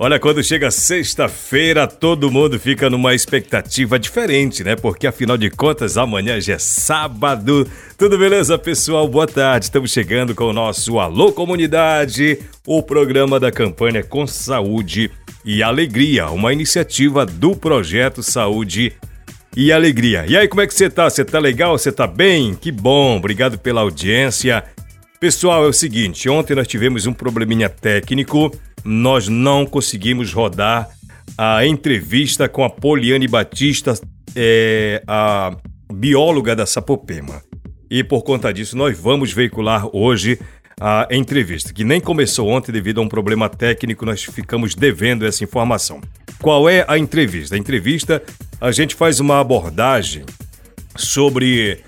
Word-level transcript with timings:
Olha, 0.00 0.20
quando 0.20 0.44
chega 0.44 0.70
sexta-feira, 0.70 1.84
todo 1.84 2.30
mundo 2.30 2.56
fica 2.56 2.88
numa 2.88 3.16
expectativa 3.16 3.98
diferente, 3.98 4.62
né? 4.62 4.76
Porque 4.76 5.08
afinal 5.08 5.36
de 5.36 5.50
contas, 5.50 5.96
amanhã 5.96 6.40
já 6.40 6.54
é 6.54 6.58
sábado. 6.58 7.66
Tudo 7.96 8.16
beleza, 8.16 8.56
pessoal? 8.56 9.08
Boa 9.08 9.26
tarde. 9.26 9.64
Estamos 9.64 9.90
chegando 9.90 10.36
com 10.36 10.44
o 10.44 10.52
nosso 10.52 11.00
Alô 11.00 11.32
Comunidade, 11.32 12.38
o 12.64 12.80
programa 12.80 13.40
da 13.40 13.50
campanha 13.50 14.04
Com 14.04 14.24
Saúde 14.24 15.10
e 15.44 15.64
Alegria, 15.64 16.28
uma 16.28 16.52
iniciativa 16.52 17.26
do 17.26 17.56
projeto 17.56 18.22
Saúde 18.22 18.92
e 19.56 19.72
Alegria. 19.72 20.24
E 20.28 20.36
aí, 20.36 20.46
como 20.46 20.60
é 20.60 20.66
que 20.68 20.74
você 20.74 20.88
tá? 20.88 21.10
Você 21.10 21.24
tá 21.24 21.40
legal? 21.40 21.76
Você 21.76 21.90
tá 21.90 22.06
bem? 22.06 22.54
Que 22.54 22.70
bom. 22.70 23.16
Obrigado 23.16 23.58
pela 23.58 23.80
audiência. 23.80 24.62
Pessoal, 25.18 25.64
é 25.64 25.66
o 25.66 25.72
seguinte, 25.72 26.28
ontem 26.28 26.54
nós 26.54 26.68
tivemos 26.68 27.04
um 27.04 27.12
probleminha 27.12 27.68
técnico 27.68 28.52
nós 28.88 29.28
não 29.28 29.66
conseguimos 29.66 30.32
rodar 30.32 30.88
a 31.36 31.66
entrevista 31.66 32.48
com 32.48 32.64
a 32.64 32.70
Poliane 32.70 33.28
Batista, 33.28 33.92
é, 34.34 35.02
a 35.06 35.54
bióloga 35.92 36.56
da 36.56 36.64
Sapopema. 36.64 37.42
E 37.90 38.02
por 38.02 38.22
conta 38.22 38.50
disso, 38.50 38.78
nós 38.78 38.98
vamos 38.98 39.30
veicular 39.30 39.94
hoje 39.94 40.38
a 40.80 41.06
entrevista, 41.10 41.70
que 41.70 41.84
nem 41.84 42.00
começou 42.00 42.48
ontem 42.48 42.72
devido 42.72 42.98
a 42.98 43.04
um 43.04 43.08
problema 43.08 43.46
técnico, 43.50 44.06
nós 44.06 44.24
ficamos 44.24 44.74
devendo 44.74 45.26
essa 45.26 45.44
informação. 45.44 46.00
Qual 46.40 46.66
é 46.66 46.86
a 46.88 46.96
entrevista? 46.96 47.56
A 47.56 47.58
entrevista, 47.58 48.22
a 48.58 48.72
gente 48.72 48.94
faz 48.94 49.20
uma 49.20 49.38
abordagem 49.38 50.24
sobre 50.96 51.80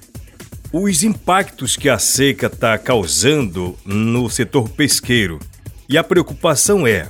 os 0.71 1.03
impactos 1.03 1.77
que 1.77 1.89
a 1.89 1.99
seca 1.99 2.47
está 2.49 2.77
causando 2.77 3.75
no 3.87 4.29
setor 4.29 4.69
pesqueiro 4.69 5.39
e 5.91 5.99
a 5.99 6.05
preocupação 6.05 6.87
é, 6.87 7.09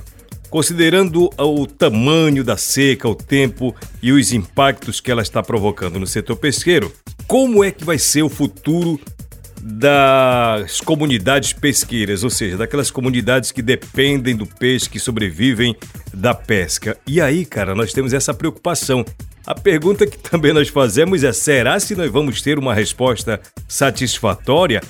considerando 0.49 1.29
o 1.37 1.67
tamanho 1.67 2.43
da 2.43 2.57
seca, 2.57 3.07
o 3.07 3.13
tempo 3.13 3.75
e 4.01 4.11
os 4.11 4.33
impactos 4.33 4.99
que 4.99 5.11
ela 5.11 5.21
está 5.21 5.43
provocando 5.43 5.99
no 5.99 6.07
setor 6.07 6.35
pesqueiro, 6.37 6.91
como 7.27 7.63
é 7.63 7.69
que 7.69 7.85
vai 7.85 7.99
ser 7.99 8.23
o 8.23 8.29
futuro 8.29 8.99
das 9.61 10.81
comunidades 10.81 11.53
pesqueiras, 11.53 12.23
ou 12.23 12.31
seja, 12.31 12.57
daquelas 12.57 12.89
comunidades 12.89 13.51
que 13.51 13.61
dependem 13.61 14.35
do 14.35 14.47
peixe, 14.47 14.89
que 14.89 14.97
sobrevivem 14.97 15.75
da 16.11 16.33
pesca. 16.33 16.97
E 17.05 17.21
aí, 17.21 17.45
cara, 17.45 17.75
nós 17.75 17.93
temos 17.93 18.13
essa 18.13 18.33
preocupação. 18.33 19.05
A 19.45 19.53
pergunta 19.53 20.07
que 20.07 20.17
também 20.17 20.53
nós 20.53 20.69
fazemos 20.69 21.23
é: 21.23 21.31
será 21.31 21.79
se 21.79 21.95
nós 21.95 22.11
vamos 22.11 22.41
ter 22.41 22.57
uma 22.57 22.73
resposta 22.73 23.39
satisfatória 23.67 24.81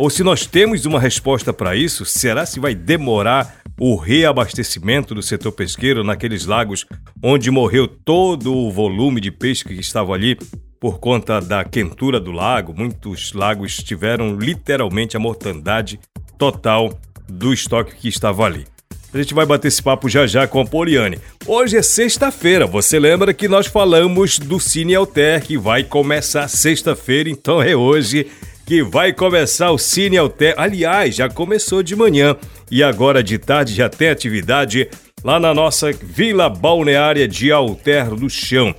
ou 0.00 0.08
se 0.08 0.22
nós 0.22 0.46
temos 0.46 0.86
uma 0.86 0.98
resposta 0.98 1.52
para 1.52 1.76
isso, 1.76 2.06
será 2.06 2.46
se 2.46 2.58
vai 2.58 2.74
demorar 2.74 3.56
o 3.78 3.96
reabastecimento 3.96 5.14
do 5.14 5.22
setor 5.22 5.52
pesqueiro 5.52 6.02
naqueles 6.02 6.46
lagos 6.46 6.86
onde 7.22 7.50
morreu 7.50 7.86
todo 7.86 8.50
o 8.50 8.72
volume 8.72 9.20
de 9.20 9.30
peixe 9.30 9.62
que 9.62 9.74
estava 9.74 10.14
ali 10.14 10.38
por 10.80 10.98
conta 11.00 11.38
da 11.38 11.64
quentura 11.64 12.18
do 12.18 12.32
lago? 12.32 12.72
Muitos 12.74 13.34
lagos 13.34 13.76
tiveram 13.76 14.36
literalmente 14.38 15.18
a 15.18 15.20
mortandade 15.20 16.00
total 16.38 16.98
do 17.28 17.52
estoque 17.52 17.94
que 17.94 18.08
estava 18.08 18.44
ali. 18.44 18.66
A 19.12 19.18
gente 19.18 19.34
vai 19.34 19.44
bater 19.44 19.68
esse 19.68 19.82
papo 19.82 20.08
já 20.08 20.26
já 20.26 20.46
com 20.46 20.60
a 20.60 20.64
Poliane. 20.64 21.18
Hoje 21.44 21.76
é 21.76 21.82
sexta-feira, 21.82 22.66
você 22.66 22.98
lembra 22.98 23.34
que 23.34 23.48
nós 23.48 23.66
falamos 23.66 24.38
do 24.38 24.58
Cine 24.58 24.94
Alter, 24.94 25.44
que 25.44 25.58
vai 25.58 25.84
começar 25.84 26.48
sexta-feira, 26.48 27.28
então 27.28 27.60
é 27.60 27.76
hoje 27.76 28.28
que 28.70 28.84
vai 28.84 29.12
começar 29.12 29.72
o 29.72 29.78
Cine 29.78 30.16
Alter. 30.16 30.54
Aliás, 30.56 31.16
já 31.16 31.28
começou 31.28 31.82
de 31.82 31.96
manhã 31.96 32.36
e 32.70 32.84
agora 32.84 33.20
de 33.20 33.36
tarde 33.36 33.74
já 33.74 33.88
tem 33.88 34.08
atividade 34.08 34.88
lá 35.24 35.40
na 35.40 35.52
nossa 35.52 35.90
Vila 35.90 36.48
Balneária 36.48 37.26
de 37.26 37.50
Alter 37.50 38.14
do 38.14 38.30
Chão. 38.30 38.72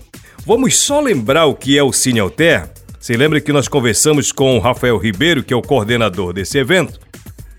Vamos 0.46 0.78
só 0.78 1.02
lembrar 1.02 1.48
o 1.48 1.54
que 1.54 1.78
é 1.78 1.84
o 1.84 1.92
Cine 1.92 2.22
Alter? 2.22 2.70
Você 2.98 3.18
lembra 3.18 3.42
que 3.42 3.52
nós 3.52 3.68
conversamos 3.68 4.32
com 4.32 4.56
o 4.56 4.62
Rafael 4.62 4.98
Ribeiro, 4.98 5.44
que 5.44 5.54
é 5.54 5.58
o 5.58 5.62
coordenador 5.62 6.32
desse 6.32 6.58
evento? 6.58 6.98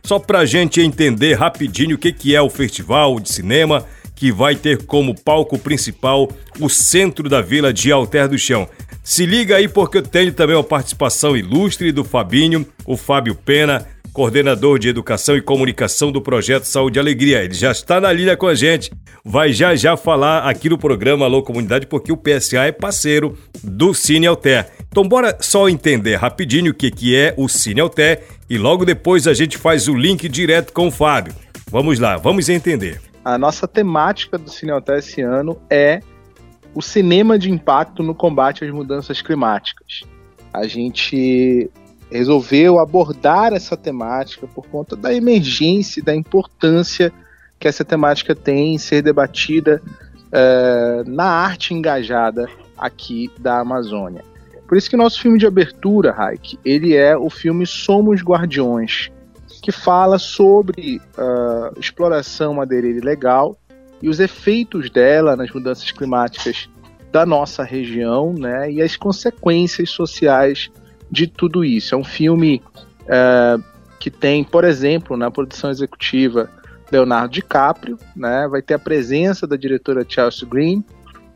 Só 0.02 0.18
para 0.18 0.38
a 0.38 0.46
gente 0.46 0.80
entender 0.80 1.34
rapidinho 1.34 1.96
o 1.96 1.98
que 1.98 2.34
é 2.34 2.40
o 2.40 2.48
festival 2.48 3.20
de 3.20 3.30
cinema 3.30 3.84
que 4.16 4.32
vai 4.32 4.54
ter 4.56 4.86
como 4.86 5.20
palco 5.20 5.58
principal 5.58 6.30
o 6.58 6.70
centro 6.70 7.28
da 7.28 7.42
vila 7.42 7.74
de 7.74 7.92
Alter 7.92 8.26
do 8.26 8.38
Chão. 8.38 8.66
Se 9.02 9.26
liga 9.26 9.56
aí 9.56 9.66
porque 9.66 9.98
eu 9.98 10.02
tenho 10.02 10.32
também 10.32 10.54
uma 10.54 10.62
participação 10.62 11.36
ilustre 11.36 11.90
do 11.90 12.04
Fabinho, 12.04 12.64
o 12.86 12.96
Fábio 12.96 13.34
Pena, 13.34 13.84
coordenador 14.12 14.78
de 14.78 14.88
Educação 14.88 15.36
e 15.36 15.42
Comunicação 15.42 16.12
do 16.12 16.22
Projeto 16.22 16.64
Saúde 16.64 16.98
e 16.98 17.00
Alegria. 17.00 17.42
Ele 17.42 17.52
já 17.52 17.72
está 17.72 18.00
na 18.00 18.12
linha 18.12 18.36
com 18.36 18.46
a 18.46 18.54
gente, 18.54 18.92
vai 19.24 19.52
já 19.52 19.74
já 19.74 19.96
falar 19.96 20.48
aqui 20.48 20.68
no 20.68 20.78
programa 20.78 21.24
Alô 21.24 21.42
Comunidade, 21.42 21.86
porque 21.86 22.12
o 22.12 22.16
PSA 22.16 22.66
é 22.66 22.72
parceiro 22.72 23.36
do 23.64 23.92
Cine 23.92 24.28
Alter. 24.28 24.70
Então 24.88 25.02
bora 25.02 25.36
só 25.40 25.68
entender 25.68 26.14
rapidinho 26.14 26.70
o 26.70 26.74
que, 26.74 26.90
que 26.90 27.16
é 27.16 27.34
o 27.36 27.48
Cine 27.48 27.80
Alter 27.80 28.22
e 28.48 28.56
logo 28.56 28.84
depois 28.84 29.26
a 29.26 29.34
gente 29.34 29.58
faz 29.58 29.88
o 29.88 29.96
link 29.96 30.28
direto 30.28 30.72
com 30.72 30.86
o 30.86 30.92
Fábio. 30.92 31.34
Vamos 31.68 31.98
lá, 31.98 32.16
vamos 32.18 32.48
entender. 32.48 33.00
A 33.24 33.36
nossa 33.36 33.66
temática 33.66 34.38
do 34.38 34.48
Cine 34.48 34.70
Alter 34.70 34.98
esse 34.98 35.22
ano 35.22 35.60
é 35.68 36.00
o 36.74 36.82
cinema 36.82 37.38
de 37.38 37.50
impacto 37.50 38.02
no 38.02 38.14
combate 38.14 38.64
às 38.64 38.70
mudanças 38.70 39.20
climáticas. 39.20 40.02
A 40.52 40.66
gente 40.66 41.70
resolveu 42.10 42.78
abordar 42.78 43.52
essa 43.52 43.76
temática 43.76 44.46
por 44.46 44.66
conta 44.66 44.94
da 44.94 45.12
emergência 45.14 46.00
e 46.00 46.02
da 46.02 46.14
importância 46.14 47.12
que 47.58 47.66
essa 47.66 47.84
temática 47.84 48.34
tem 48.34 48.74
em 48.74 48.78
ser 48.78 49.02
debatida 49.02 49.80
uh, 49.84 51.08
na 51.08 51.24
arte 51.24 51.72
engajada 51.72 52.48
aqui 52.76 53.30
da 53.38 53.60
Amazônia. 53.60 54.24
Por 54.66 54.76
isso 54.76 54.90
que 54.90 54.96
nosso 54.96 55.20
filme 55.20 55.38
de 55.38 55.46
abertura, 55.46 56.12
Raik, 56.12 56.58
ele 56.64 56.96
é 56.96 57.16
o 57.16 57.30
filme 57.30 57.66
Somos 57.66 58.22
Guardiões, 58.22 59.10
que 59.62 59.70
fala 59.70 60.18
sobre 60.18 61.00
uh, 61.16 61.78
exploração 61.78 62.54
madeireira 62.54 62.98
ilegal 62.98 63.56
e 64.02 64.08
os 64.08 64.20
efeitos 64.20 64.90
dela 64.90 65.36
nas 65.36 65.50
mudanças 65.50 65.90
climáticas 65.90 66.68
da 67.10 67.24
nossa 67.24 67.62
região, 67.62 68.32
né, 68.32 68.70
e 68.72 68.82
as 68.82 68.96
consequências 68.96 69.90
sociais 69.90 70.70
de 71.10 71.26
tudo 71.26 71.64
isso. 71.64 71.94
É 71.94 71.98
um 71.98 72.04
filme 72.04 72.62
é, 73.06 73.58
que 74.00 74.10
tem, 74.10 74.42
por 74.42 74.64
exemplo, 74.64 75.16
na 75.16 75.30
produção 75.30 75.70
executiva 75.70 76.50
Leonardo 76.90 77.34
DiCaprio, 77.34 77.98
né, 78.16 78.48
vai 78.48 78.60
ter 78.60 78.74
a 78.74 78.78
presença 78.78 79.46
da 79.46 79.56
diretora 79.56 80.04
Chelsea 80.06 80.46
Green 80.48 80.84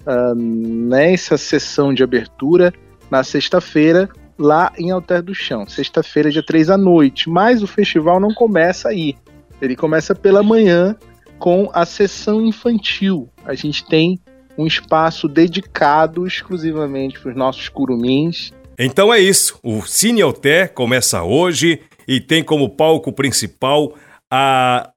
uh, 0.06 0.34
nessa 0.34 1.38
sessão 1.38 1.94
de 1.94 2.02
abertura 2.02 2.74
na 3.10 3.24
sexta-feira 3.24 4.08
lá 4.38 4.70
em 4.76 4.90
Alter 4.90 5.22
do 5.22 5.34
Chão, 5.34 5.66
sexta-feira, 5.66 6.30
dia 6.30 6.42
3 6.42 6.70
à 6.70 6.76
noite. 6.76 7.30
Mas 7.30 7.62
o 7.62 7.66
festival 7.66 8.20
não 8.20 8.34
começa 8.34 8.88
aí. 8.88 9.16
Ele 9.60 9.74
começa 9.74 10.14
pela 10.14 10.42
manhã 10.42 10.94
com 11.38 11.70
a 11.72 11.84
sessão 11.84 12.40
infantil. 12.44 13.28
A 13.44 13.54
gente 13.54 13.84
tem 13.84 14.18
um 14.58 14.66
espaço 14.66 15.28
dedicado 15.28 16.26
exclusivamente 16.26 17.20
para 17.20 17.30
os 17.30 17.36
nossos 17.36 17.68
curumins. 17.68 18.52
Então 18.78 19.12
é 19.12 19.20
isso. 19.20 19.58
O 19.62 19.82
Cine 19.82 20.22
Alter 20.22 20.72
começa 20.72 21.22
hoje 21.22 21.80
e 22.06 22.20
tem 22.20 22.42
como 22.42 22.68
palco 22.68 23.12
principal 23.12 23.94
a 24.32 24.90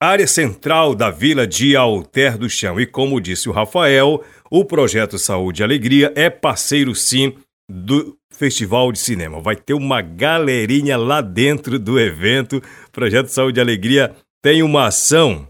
área 0.00 0.26
central 0.26 0.94
da 0.94 1.10
vila 1.10 1.46
de 1.46 1.76
Alter 1.76 2.38
do 2.38 2.48
Chão. 2.48 2.80
E 2.80 2.86
como 2.86 3.20
disse 3.20 3.48
o 3.48 3.52
Rafael, 3.52 4.22
o 4.50 4.64
projeto 4.64 5.18
Saúde 5.18 5.62
e 5.62 5.64
Alegria 5.64 6.12
é 6.14 6.28
parceiro 6.28 6.94
sim 6.94 7.34
do 7.68 8.16
Festival 8.30 8.92
de 8.92 8.98
Cinema. 8.98 9.40
Vai 9.40 9.56
ter 9.56 9.74
uma 9.74 10.02
galerinha 10.02 10.96
lá 10.96 11.20
dentro 11.20 11.78
do 11.78 11.98
evento. 11.98 12.62
Projeto 12.92 13.28
Saúde 13.28 13.58
e 13.58 13.62
Alegria 13.62 14.14
tem 14.42 14.62
uma 14.62 14.86
ação, 14.86 15.48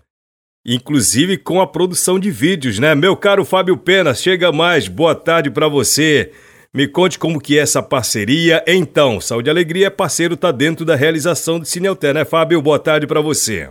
inclusive 0.66 1.38
com 1.38 1.60
a 1.60 1.66
produção 1.66 2.18
de 2.18 2.28
vídeos, 2.28 2.80
né? 2.80 2.92
Meu 2.96 3.16
caro 3.16 3.44
Fábio 3.44 3.76
Pena, 3.76 4.12
chega 4.12 4.50
mais, 4.50 4.88
boa 4.88 5.14
tarde 5.14 5.48
para 5.48 5.68
você. 5.68 6.32
Me 6.74 6.88
conte 6.88 7.20
como 7.20 7.40
que 7.40 7.56
é 7.56 7.62
essa 7.62 7.80
parceria. 7.80 8.64
Então, 8.66 9.20
Saúde 9.20 9.48
e 9.48 9.50
Alegria 9.50 9.86
é 9.86 9.90
parceiro, 9.90 10.36
tá 10.36 10.50
dentro 10.50 10.84
da 10.84 10.96
realização 10.96 11.60
do 11.60 11.64
Cineuté, 11.64 12.12
né, 12.12 12.24
Fábio? 12.24 12.60
Boa 12.60 12.80
tarde 12.80 13.06
para 13.06 13.20
você. 13.20 13.70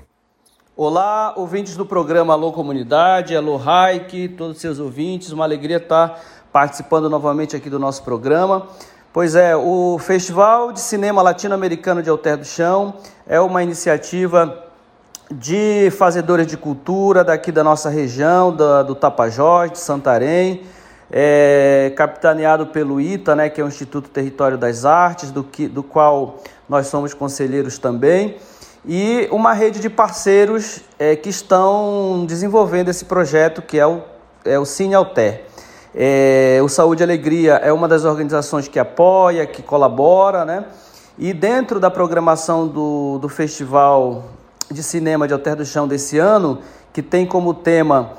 Olá, 0.78 1.34
ouvintes 1.36 1.76
do 1.76 1.86
programa 1.86 2.34
Alô 2.34 2.54
Comunidade, 2.54 3.36
Alô 3.36 3.58
Raik, 3.58 4.30
todos 4.30 4.56
os 4.56 4.62
seus 4.62 4.80
ouvintes, 4.80 5.32
uma 5.32 5.44
alegria 5.44 5.78
estar 5.78 6.20
participando 6.52 7.10
novamente 7.10 7.56
aqui 7.56 7.70
do 7.70 7.78
nosso 7.78 8.04
programa. 8.04 8.68
Pois 9.14 9.36
é, 9.36 9.56
o 9.56 9.98
Festival 10.00 10.72
de 10.72 10.80
Cinema 10.80 11.22
Latino-Americano 11.22 12.02
de 12.02 12.10
Alter 12.10 12.38
do 12.38 12.46
Chão 12.46 12.96
é 13.28 13.40
uma 13.40 13.62
iniciativa 13.62 14.65
de 15.32 15.92
fazedores 15.98 16.46
de 16.48 16.58
cultura 16.58 17.24
daqui 17.24 17.52
da 17.52 17.64
nossa 17.64 17.90
região, 17.90 18.56
da, 18.56 18.84
do 18.84 18.94
Tapajós, 18.94 19.72
de 19.72 19.80
Santarém, 19.80 20.64
é, 21.12 21.94
capitaneado 21.96 22.68
pelo 22.68 23.00
ITA, 23.00 23.36
né, 23.36 23.50
que 23.50 23.60
é 23.60 23.64
o 23.64 23.68
Instituto 23.68 24.10
Território 24.10 24.58
das 24.58 24.86
Artes, 24.86 25.32
do, 25.32 25.44
que, 25.44 25.68
do 25.68 25.84
qual 25.84 26.38
nós 26.68 26.88
somos 26.88 27.14
conselheiros 27.14 27.78
também, 27.78 28.38
e 28.86 29.28
uma 29.32 29.54
rede 29.54 29.80
de 29.80 29.90
parceiros 29.90 30.82
é, 31.00 31.16
que 31.16 31.30
estão 31.30 32.24
desenvolvendo 32.28 32.90
esse 32.90 33.06
projeto 33.06 33.62
que 33.62 33.80
é 33.80 33.88
o, 33.88 34.02
é 34.44 34.60
o 34.60 34.66
Cine 34.66 34.94
Alter. 34.94 35.44
É, 35.94 36.60
o 36.62 36.68
Saúde 36.68 37.02
e 37.02 37.06
Alegria 37.06 37.54
é 37.54 37.72
uma 37.72 37.88
das 37.88 38.04
organizações 38.04 38.68
que 38.68 38.78
apoia, 38.78 39.46
que 39.46 39.64
colabora, 39.64 40.44
né? 40.44 40.66
E 41.18 41.34
dentro 41.34 41.80
da 41.80 41.90
programação 41.90 42.68
do, 42.68 43.18
do 43.18 43.30
Festival 43.30 44.26
de 44.72 44.82
Cinema 44.84 45.28
de 45.28 45.34
Alter 45.34 45.56
do 45.56 45.66
Chão 45.66 45.88
desse 45.88 46.18
ano, 46.18 46.62
que 46.92 47.02
tem 47.02 47.26
como 47.26 47.54
tema 47.54 48.14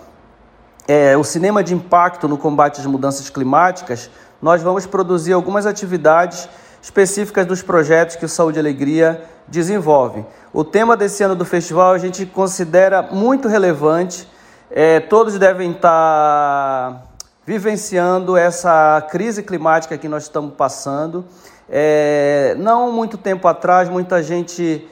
é, 0.88 1.16
o 1.16 1.24
cinema 1.24 1.64
de 1.64 1.74
impacto 1.74 2.28
no 2.28 2.38
combate 2.38 2.80
às 2.80 2.86
mudanças 2.86 3.28
climáticas, 3.28 4.10
nós 4.40 4.62
vamos 4.62 4.86
produzir 4.86 5.32
algumas 5.32 5.66
atividades 5.66 6.48
específicas 6.80 7.44
dos 7.46 7.62
projetos 7.62 8.16
que 8.16 8.24
o 8.24 8.28
Saúde 8.28 8.58
e 8.58 8.60
Alegria 8.60 9.24
desenvolve. 9.48 10.24
O 10.52 10.62
tema 10.62 10.96
desse 10.96 11.22
ano 11.22 11.34
do 11.34 11.44
festival 11.44 11.92
a 11.92 11.98
gente 11.98 12.24
considera 12.24 13.02
muito 13.02 13.48
relevante. 13.48 14.28
É, 14.70 15.00
todos 15.00 15.38
devem 15.38 15.72
estar 15.72 17.04
vivenciando 17.44 18.36
essa 18.36 19.04
crise 19.10 19.42
climática 19.42 19.98
que 19.98 20.08
nós 20.08 20.24
estamos 20.24 20.54
passando. 20.54 21.24
É, 21.68 22.54
não 22.58 22.92
muito 22.92 23.16
tempo 23.16 23.48
atrás, 23.48 23.88
muita 23.88 24.22
gente 24.22 24.86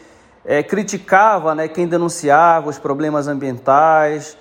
é, 0.45 0.63
criticava 0.63 1.55
né, 1.55 1.69
quem 1.69 1.87
denunciava 1.87 2.69
os 2.69 2.79
problemas 2.79 3.27
ambientais, 3.27 4.37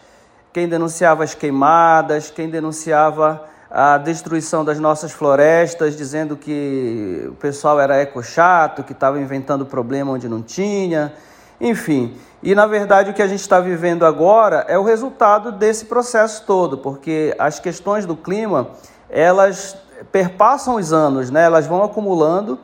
quem 0.52 0.68
denunciava 0.68 1.24
as 1.24 1.34
queimadas, 1.34 2.30
quem 2.30 2.50
denunciava 2.50 3.46
a 3.72 3.98
destruição 3.98 4.64
das 4.64 4.80
nossas 4.80 5.12
florestas, 5.12 5.96
dizendo 5.96 6.36
que 6.36 7.26
o 7.28 7.34
pessoal 7.34 7.80
era 7.80 7.96
eco-chato, 7.96 8.84
que 8.84 8.92
estava 8.92 9.20
inventando 9.20 9.66
problema 9.66 10.12
onde 10.12 10.30
não 10.30 10.44
tinha, 10.44 11.12
enfim. 11.60 12.16
E 12.44 12.54
na 12.54 12.68
verdade 12.68 13.10
o 13.10 13.14
que 13.14 13.22
a 13.22 13.28
gente 13.28 13.40
está 13.40 13.60
vivendo 13.60 14.06
agora 14.06 14.64
é 14.68 14.78
o 14.78 14.84
resultado 14.84 15.52
desse 15.52 15.86
processo 15.86 16.44
todo, 16.46 16.78
porque 16.78 17.34
as 17.40 17.60
questões 17.60 18.06
do 18.06 18.16
clima 18.16 18.68
elas 19.10 19.76
perpassam 20.12 20.76
os 20.76 20.92
anos, 20.94 21.32
né? 21.32 21.44
elas 21.44 21.66
vão 21.66 21.84
acumulando 21.84 22.60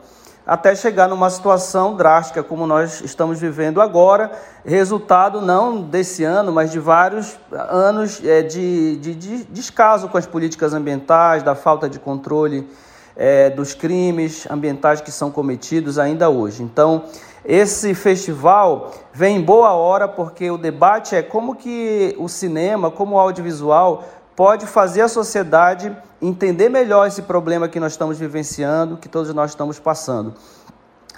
até 0.50 0.74
chegar 0.74 1.06
numa 1.06 1.30
situação 1.30 1.94
drástica 1.94 2.42
como 2.42 2.66
nós 2.66 3.02
estamos 3.02 3.38
vivendo 3.38 3.80
agora, 3.80 4.32
resultado 4.64 5.40
não 5.40 5.80
desse 5.80 6.24
ano, 6.24 6.50
mas 6.50 6.72
de 6.72 6.80
vários 6.80 7.38
anos 7.52 8.20
é, 8.24 8.42
de, 8.42 8.96
de, 8.96 9.14
de 9.14 9.44
descaso 9.44 10.08
com 10.08 10.18
as 10.18 10.26
políticas 10.26 10.74
ambientais, 10.74 11.44
da 11.44 11.54
falta 11.54 11.88
de 11.88 12.00
controle 12.00 12.68
é, 13.16 13.48
dos 13.48 13.74
crimes 13.74 14.44
ambientais 14.50 15.00
que 15.00 15.12
são 15.12 15.30
cometidos 15.30 16.00
ainda 16.00 16.28
hoje. 16.28 16.64
Então, 16.64 17.04
esse 17.44 17.94
festival 17.94 18.90
vem 19.12 19.36
em 19.36 19.40
boa 19.40 19.72
hora 19.74 20.08
porque 20.08 20.50
o 20.50 20.58
debate 20.58 21.14
é 21.14 21.22
como 21.22 21.54
que 21.54 22.16
o 22.18 22.28
cinema, 22.28 22.90
como 22.90 23.14
o 23.14 23.20
audiovisual 23.20 24.02
pode 24.40 24.66
fazer 24.66 25.02
a 25.02 25.08
sociedade 25.08 25.94
entender 26.22 26.70
melhor 26.70 27.06
esse 27.06 27.20
problema 27.20 27.68
que 27.68 27.78
nós 27.78 27.92
estamos 27.92 28.18
vivenciando, 28.18 28.96
que 28.96 29.06
todos 29.06 29.34
nós 29.34 29.50
estamos 29.50 29.78
passando. 29.78 30.32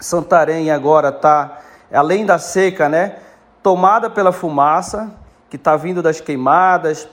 Santarém 0.00 0.72
agora 0.72 1.10
está, 1.10 1.60
além 1.92 2.26
da 2.26 2.36
seca, 2.40 2.88
né, 2.88 3.18
tomada 3.62 4.10
pela 4.10 4.32
fumaça 4.32 5.08
que 5.48 5.54
está 5.54 5.76
vindo 5.76 6.02
das 6.02 6.20
queimadas, 6.20 7.06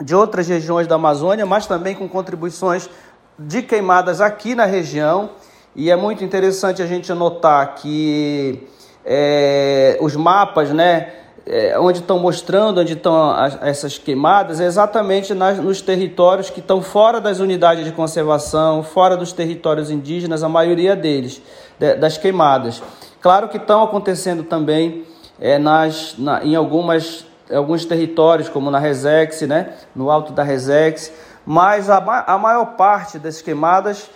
de 0.00 0.14
outras 0.14 0.46
regiões 0.46 0.86
da 0.86 0.94
Amazônia, 0.94 1.44
mas 1.44 1.66
também 1.66 1.96
com 1.96 2.08
contribuições 2.08 2.88
de 3.36 3.62
queimadas 3.62 4.20
aqui 4.20 4.54
na 4.54 4.64
região. 4.64 5.30
E 5.74 5.90
é 5.90 5.96
muito 5.96 6.22
interessante 6.22 6.80
a 6.80 6.86
gente 6.86 7.12
notar 7.12 7.74
que 7.74 8.68
é, 9.04 9.98
os 10.00 10.14
mapas, 10.14 10.70
né, 10.70 11.12
é, 11.46 11.78
onde 11.78 11.98
estão 11.98 12.18
mostrando 12.18 12.80
onde 12.80 12.92
estão 12.92 13.30
as, 13.30 13.58
essas 13.62 13.98
queimadas 13.98 14.60
é 14.60 14.66
exatamente 14.66 15.34
nas, 15.34 15.58
nos 15.58 15.80
territórios 15.80 16.50
que 16.50 16.60
estão 16.60 16.80
fora 16.80 17.20
das 17.20 17.40
unidades 17.40 17.84
de 17.84 17.92
conservação, 17.92 18.82
fora 18.82 19.16
dos 19.16 19.32
territórios 19.32 19.90
indígenas, 19.90 20.42
a 20.42 20.48
maioria 20.48 20.94
deles, 20.94 21.42
de, 21.78 21.94
das 21.94 22.16
queimadas. 22.16 22.82
Claro 23.20 23.48
que 23.48 23.56
estão 23.56 23.82
acontecendo 23.82 24.44
também 24.44 25.04
é, 25.40 25.58
nas, 25.58 26.14
na, 26.16 26.44
em 26.44 26.54
algumas, 26.54 27.26
alguns 27.52 27.84
territórios, 27.84 28.48
como 28.48 28.70
na 28.70 28.78
Resex, 28.78 29.42
né, 29.42 29.74
no 29.94 30.10
alto 30.10 30.32
da 30.32 30.42
Resex, 30.42 31.12
mas 31.44 31.90
a, 31.90 31.96
a 32.26 32.38
maior 32.38 32.76
parte 32.76 33.18
das 33.18 33.42
queimadas 33.42 34.08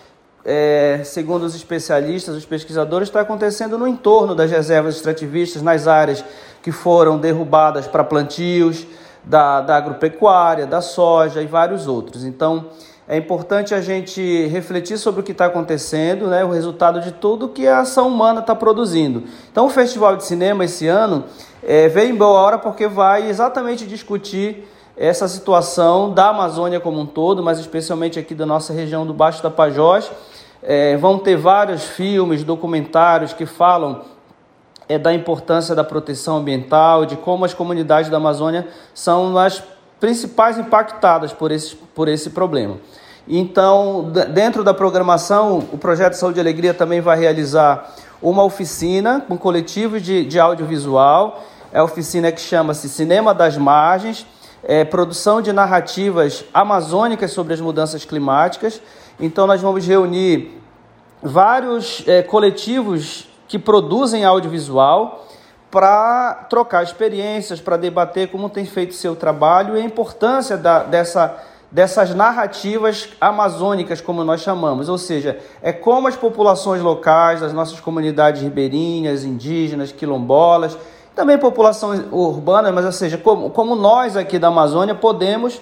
é, 0.49 1.01
segundo 1.03 1.43
os 1.43 1.53
especialistas, 1.53 2.33
os 2.33 2.45
pesquisadores, 2.45 3.09
está 3.09 3.19
acontecendo 3.19 3.77
no 3.77 3.85
entorno 3.85 4.33
das 4.33 4.49
reservas 4.49 4.95
extrativistas, 4.95 5.61
nas 5.61 5.87
áreas 5.87 6.23
que 6.61 6.71
foram 6.71 7.17
derrubadas 7.17 7.87
para 7.87 8.03
plantios, 8.03 8.85
da, 9.23 9.61
da 9.61 9.75
agropecuária, 9.75 10.65
da 10.65 10.81
soja 10.81 11.41
e 11.41 11.45
vários 11.45 11.87
outros. 11.87 12.23
Então, 12.23 12.67
é 13.07 13.15
importante 13.17 13.73
a 13.73 13.81
gente 13.81 14.47
refletir 14.47 14.97
sobre 14.97 15.21
o 15.21 15.23
que 15.23 15.31
está 15.31 15.45
acontecendo, 15.45 16.27
né, 16.27 16.43
o 16.43 16.51
resultado 16.51 16.99
de 16.99 17.11
tudo 17.11 17.49
que 17.49 17.67
a 17.67 17.79
ação 17.79 18.07
humana 18.07 18.41
está 18.41 18.55
produzindo. 18.55 19.23
Então, 19.51 19.65
o 19.65 19.69
Festival 19.69 20.15
de 20.17 20.25
Cinema 20.25 20.65
esse 20.65 20.87
ano 20.87 21.23
é, 21.63 21.87
veio 21.87 22.11
em 22.11 22.15
boa 22.15 22.39
hora 22.39 22.57
porque 22.57 22.87
vai 22.87 23.29
exatamente 23.29 23.85
discutir 23.85 24.67
essa 24.95 25.27
situação 25.27 26.11
da 26.11 26.29
Amazônia 26.29 26.79
como 26.79 26.99
um 26.99 27.05
todo, 27.05 27.43
mas 27.43 27.59
especialmente 27.59 28.17
aqui 28.17 28.33
da 28.33 28.45
nossa 28.45 28.73
região 28.73 29.05
do 29.05 29.13
Baixo 29.13 29.41
Tapajós, 29.41 30.11
é, 30.61 30.97
vão 30.97 31.19
ter 31.19 31.37
vários 31.37 31.83
filmes, 31.83 32.43
documentários 32.43 33.31
que 33.31 33.45
falam 33.45 34.01
é, 34.89 34.97
da 34.97 35.13
importância 35.13 35.75
da 35.75 35.83
proteção 35.83 36.37
ambiental, 36.37 37.05
de 37.05 37.15
como 37.17 37.45
as 37.45 37.53
comunidades 37.53 38.09
da 38.09 38.17
Amazônia 38.17 38.67
são 38.93 39.37
as 39.37 39.61
principais 39.99 40.57
impactadas 40.57 41.33
por 41.33 41.51
esse, 41.51 41.75
por 41.75 42.07
esse 42.07 42.29
problema. 42.29 42.77
Então, 43.27 44.09
dentro 44.33 44.63
da 44.63 44.73
programação, 44.73 45.67
o 45.73 45.77
Projeto 45.77 46.13
Saúde 46.13 46.39
e 46.39 46.41
Alegria 46.41 46.73
também 46.73 47.01
vai 47.01 47.19
realizar 47.19 47.93
uma 48.21 48.43
oficina 48.43 49.23
com 49.27 49.37
coletivos 49.37 50.01
de, 50.01 50.23
de 50.23 50.39
audiovisual. 50.39 51.43
É 51.73 51.79
a 51.79 51.83
oficina 51.83 52.31
que 52.31 52.39
chama-se 52.39 52.87
Cinema 52.87 53.33
das 53.33 53.57
Margens, 53.57 54.25
é, 54.63 54.85
produção 54.85 55.41
de 55.41 55.51
narrativas 55.51 56.45
amazônicas 56.53 57.31
sobre 57.31 57.53
as 57.53 57.59
mudanças 57.59 58.05
climáticas. 58.05 58.81
Então, 59.19 59.45
nós 59.45 59.61
vamos 59.61 59.85
reunir 59.85 60.61
vários 61.21 62.03
é, 62.07 62.21
coletivos 62.21 63.26
que 63.47 63.57
produzem 63.57 64.25
audiovisual 64.25 65.25
para 65.69 66.45
trocar 66.49 66.83
experiências, 66.83 67.59
para 67.59 67.77
debater 67.77 68.29
como 68.29 68.49
tem 68.49 68.65
feito 68.65 68.93
seu 68.93 69.15
trabalho 69.15 69.77
e 69.77 69.81
a 69.81 69.83
importância 69.83 70.57
da, 70.57 70.83
dessa, 70.83 71.37
dessas 71.71 72.15
narrativas 72.15 73.09
amazônicas, 73.19 73.99
como 73.99 74.23
nós 74.23 74.41
chamamos. 74.41 74.89
Ou 74.89 74.97
seja, 74.97 75.39
é 75.61 75.73
como 75.73 76.07
as 76.07 76.15
populações 76.15 76.81
locais, 76.81 77.43
as 77.43 77.53
nossas 77.53 77.79
comunidades 77.79 78.41
ribeirinhas, 78.41 79.23
indígenas, 79.23 79.91
quilombolas, 79.91 80.77
também 81.15 81.37
população 81.37 81.91
urbana, 82.11 82.71
mas 82.71 82.85
ou 82.85 82.91
seja, 82.91 83.17
como, 83.17 83.49
como 83.49 83.75
nós 83.75 84.15
aqui 84.15 84.37
da 84.37 84.47
Amazônia 84.49 84.95
podemos 84.95 85.59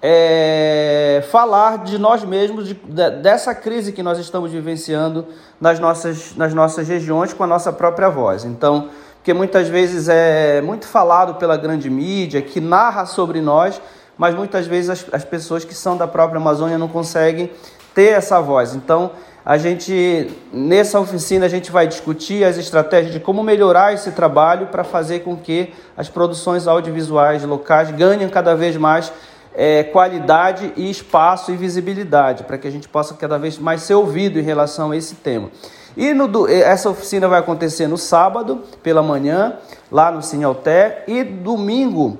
é, 0.00 1.24
falar 1.30 1.78
de 1.78 1.98
nós 1.98 2.24
mesmos, 2.24 2.68
de, 2.68 2.74
de, 2.74 3.10
dessa 3.22 3.54
crise 3.54 3.92
que 3.92 4.02
nós 4.02 4.18
estamos 4.18 4.52
vivenciando 4.52 5.26
nas 5.60 5.78
nossas, 5.78 6.36
nas 6.36 6.54
nossas 6.54 6.88
regiões 6.88 7.32
com 7.32 7.42
a 7.42 7.46
nossa 7.46 7.72
própria 7.72 8.08
voz. 8.08 8.44
Então, 8.44 8.88
porque 9.16 9.34
muitas 9.34 9.68
vezes 9.68 10.08
é 10.08 10.60
muito 10.62 10.86
falado 10.86 11.34
pela 11.34 11.56
grande 11.56 11.90
mídia, 11.90 12.40
que 12.40 12.60
narra 12.60 13.04
sobre 13.04 13.40
nós, 13.40 13.80
mas 14.16 14.34
muitas 14.34 14.66
vezes 14.66 14.90
as, 14.90 15.06
as 15.12 15.24
pessoas 15.24 15.64
que 15.64 15.74
são 15.74 15.96
da 15.96 16.06
própria 16.06 16.40
Amazônia 16.40 16.78
não 16.78 16.88
conseguem 16.88 17.50
ter 17.92 18.10
essa 18.10 18.40
voz. 18.40 18.74
Então, 18.74 19.10
a 19.44 19.56
gente 19.56 20.30
nessa 20.52 21.00
oficina 21.00 21.46
a 21.46 21.48
gente 21.48 21.72
vai 21.72 21.86
discutir 21.86 22.44
as 22.44 22.58
estratégias 22.58 23.12
de 23.12 23.18
como 23.18 23.42
melhorar 23.42 23.94
esse 23.94 24.12
trabalho 24.12 24.66
para 24.66 24.84
fazer 24.84 25.20
com 25.20 25.36
que 25.36 25.72
as 25.96 26.08
produções 26.08 26.66
audiovisuais 26.66 27.42
locais 27.44 27.90
ganhem 27.90 28.28
cada 28.28 28.54
vez 28.54 28.76
mais 28.76 29.12
é, 29.60 29.82
qualidade 29.82 30.72
e 30.76 30.88
espaço 30.88 31.50
e 31.50 31.56
visibilidade, 31.56 32.44
para 32.44 32.56
que 32.56 32.68
a 32.68 32.70
gente 32.70 32.88
possa 32.88 33.14
cada 33.14 33.36
vez 33.36 33.58
mais 33.58 33.82
ser 33.82 33.94
ouvido 33.94 34.38
em 34.38 34.42
relação 34.42 34.92
a 34.92 34.96
esse 34.96 35.16
tema. 35.16 35.50
E 35.96 36.14
no, 36.14 36.48
essa 36.48 36.88
oficina 36.88 37.26
vai 37.26 37.40
acontecer 37.40 37.88
no 37.88 37.98
sábado, 37.98 38.62
pela 38.84 39.02
manhã, 39.02 39.54
lá 39.90 40.12
no 40.12 40.22
Sinhalté, 40.22 41.02
e 41.08 41.24
domingo, 41.24 42.18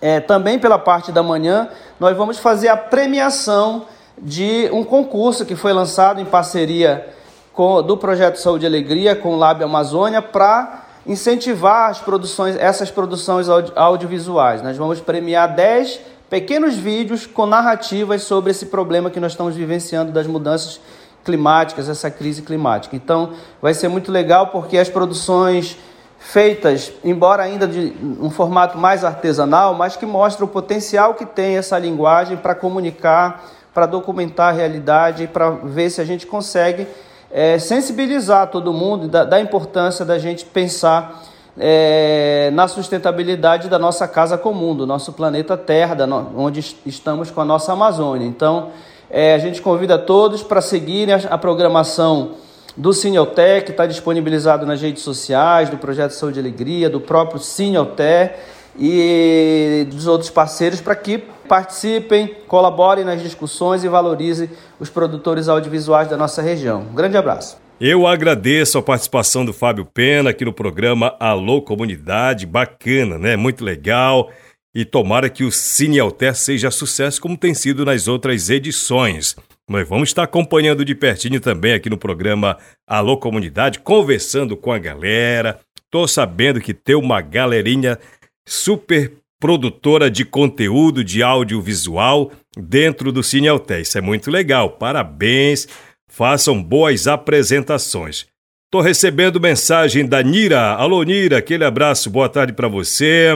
é, 0.00 0.20
também 0.20 0.56
pela 0.56 0.78
parte 0.78 1.10
da 1.10 1.24
manhã, 1.24 1.68
nós 1.98 2.16
vamos 2.16 2.38
fazer 2.38 2.68
a 2.68 2.76
premiação 2.76 3.86
de 4.16 4.70
um 4.72 4.84
concurso 4.84 5.44
que 5.44 5.56
foi 5.56 5.72
lançado 5.72 6.20
em 6.20 6.24
parceria 6.24 7.08
com, 7.52 7.82
do 7.82 7.96
Projeto 7.96 8.36
Saúde 8.36 8.64
e 8.64 8.68
Alegria 8.68 9.16
com 9.16 9.30
o 9.30 9.36
Lab 9.36 9.64
Amazônia 9.64 10.22
para 10.22 10.84
incentivar 11.04 11.90
as 11.90 11.98
produções, 11.98 12.56
essas 12.56 12.92
produções 12.92 13.48
audiovisuais. 13.74 14.62
Nós 14.62 14.76
vamos 14.76 15.00
premiar 15.00 15.52
10 15.52 16.13
pequenos 16.34 16.74
vídeos 16.74 17.26
com 17.28 17.46
narrativas 17.46 18.24
sobre 18.24 18.50
esse 18.50 18.66
problema 18.66 19.08
que 19.08 19.20
nós 19.20 19.30
estamos 19.30 19.54
vivenciando 19.54 20.10
das 20.10 20.26
mudanças 20.26 20.80
climáticas, 21.24 21.88
essa 21.88 22.10
crise 22.10 22.42
climática. 22.42 22.96
Então, 22.96 23.34
vai 23.62 23.72
ser 23.72 23.86
muito 23.86 24.10
legal 24.10 24.48
porque 24.48 24.76
as 24.76 24.88
produções 24.88 25.78
feitas, 26.18 26.92
embora 27.04 27.44
ainda 27.44 27.68
de 27.68 27.94
um 28.20 28.30
formato 28.30 28.76
mais 28.76 29.04
artesanal, 29.04 29.74
mas 29.74 29.94
que 29.94 30.04
mostra 30.04 30.44
o 30.44 30.48
potencial 30.48 31.14
que 31.14 31.24
tem 31.24 31.56
essa 31.56 31.78
linguagem 31.78 32.36
para 32.36 32.52
comunicar, 32.52 33.44
para 33.72 33.86
documentar 33.86 34.52
a 34.52 34.56
realidade, 34.56 35.28
para 35.28 35.50
ver 35.50 35.88
se 35.88 36.00
a 36.00 36.04
gente 36.04 36.26
consegue 36.26 36.88
é, 37.30 37.60
sensibilizar 37.60 38.48
todo 38.48 38.72
mundo 38.72 39.06
da, 39.06 39.24
da 39.24 39.40
importância 39.40 40.04
da 40.04 40.18
gente 40.18 40.44
pensar 40.44 41.22
é, 41.58 42.50
na 42.52 42.66
sustentabilidade 42.66 43.68
da 43.68 43.78
nossa 43.78 44.08
casa 44.08 44.36
comum, 44.36 44.74
do 44.74 44.86
nosso 44.86 45.12
planeta 45.12 45.56
Terra, 45.56 46.06
no, 46.06 46.32
onde 46.36 46.60
estamos 46.84 47.30
com 47.30 47.40
a 47.40 47.44
nossa 47.44 47.72
Amazônia. 47.72 48.26
Então, 48.26 48.70
é, 49.10 49.34
a 49.34 49.38
gente 49.38 49.62
convida 49.62 49.98
todos 49.98 50.42
para 50.42 50.60
seguirem 50.60 51.14
a, 51.14 51.18
a 51.30 51.38
programação 51.38 52.32
do 52.76 52.92
Cineltec, 52.92 53.66
que 53.66 53.70
está 53.70 53.86
disponibilizado 53.86 54.66
nas 54.66 54.80
redes 54.80 55.02
sociais, 55.02 55.70
do 55.70 55.76
Projeto 55.76 56.10
Saúde 56.10 56.40
e 56.40 56.42
Alegria, 56.42 56.90
do 56.90 57.00
próprio 57.00 57.38
Cineltec 57.38 58.34
e 58.76 59.86
dos 59.88 60.08
outros 60.08 60.30
parceiros 60.30 60.80
para 60.80 60.96
que 60.96 61.18
participem, 61.18 62.34
colaborem 62.48 63.04
nas 63.04 63.22
discussões 63.22 63.84
e 63.84 63.88
valorizem 63.88 64.50
os 64.80 64.90
produtores 64.90 65.48
audiovisuais 65.48 66.08
da 66.08 66.16
nossa 66.16 66.42
região. 66.42 66.80
Um 66.90 66.94
grande 66.94 67.16
abraço. 67.16 67.63
Eu 67.80 68.06
agradeço 68.06 68.78
a 68.78 68.82
participação 68.82 69.44
do 69.44 69.52
Fábio 69.52 69.84
Pena 69.84 70.30
aqui 70.30 70.44
no 70.44 70.52
programa 70.52 71.16
Alô 71.18 71.60
Comunidade, 71.60 72.46
bacana, 72.46 73.18
né? 73.18 73.34
Muito 73.34 73.64
legal. 73.64 74.30
E 74.72 74.84
tomara 74.84 75.28
que 75.28 75.42
o 75.42 75.50
Cine 75.50 75.98
Alter 75.98 76.36
seja 76.36 76.70
sucesso 76.70 77.20
como 77.20 77.36
tem 77.36 77.52
sido 77.52 77.84
nas 77.84 78.06
outras 78.06 78.48
edições. 78.48 79.34
Nós 79.68 79.88
vamos 79.88 80.08
estar 80.08 80.22
acompanhando 80.22 80.84
de 80.84 80.94
pertinho 80.94 81.40
também 81.40 81.72
aqui 81.72 81.90
no 81.90 81.98
programa 81.98 82.56
Alô 82.86 83.16
Comunidade, 83.16 83.80
conversando 83.80 84.56
com 84.56 84.70
a 84.70 84.78
galera. 84.78 85.58
Tô 85.90 86.06
sabendo 86.06 86.60
que 86.60 86.72
tem 86.72 86.94
uma 86.94 87.20
galerinha 87.20 87.98
super 88.46 89.12
produtora 89.40 90.08
de 90.08 90.24
conteúdo 90.24 91.02
de 91.02 91.24
audiovisual 91.24 92.30
dentro 92.56 93.10
do 93.10 93.22
Cine 93.22 93.48
Alter. 93.48 93.80
Isso 93.80 93.98
é 93.98 94.00
muito 94.00 94.30
legal. 94.30 94.70
Parabéns 94.70 95.66
façam 96.14 96.62
boas 96.62 97.08
apresentações. 97.08 98.26
Tô 98.70 98.80
recebendo 98.80 99.40
mensagem 99.40 100.06
da 100.06 100.22
Nira. 100.22 100.74
Alô, 100.74 101.02
Nira, 101.02 101.38
aquele 101.38 101.64
abraço, 101.64 102.08
boa 102.08 102.28
tarde 102.28 102.52
para 102.52 102.68
você. 102.68 103.30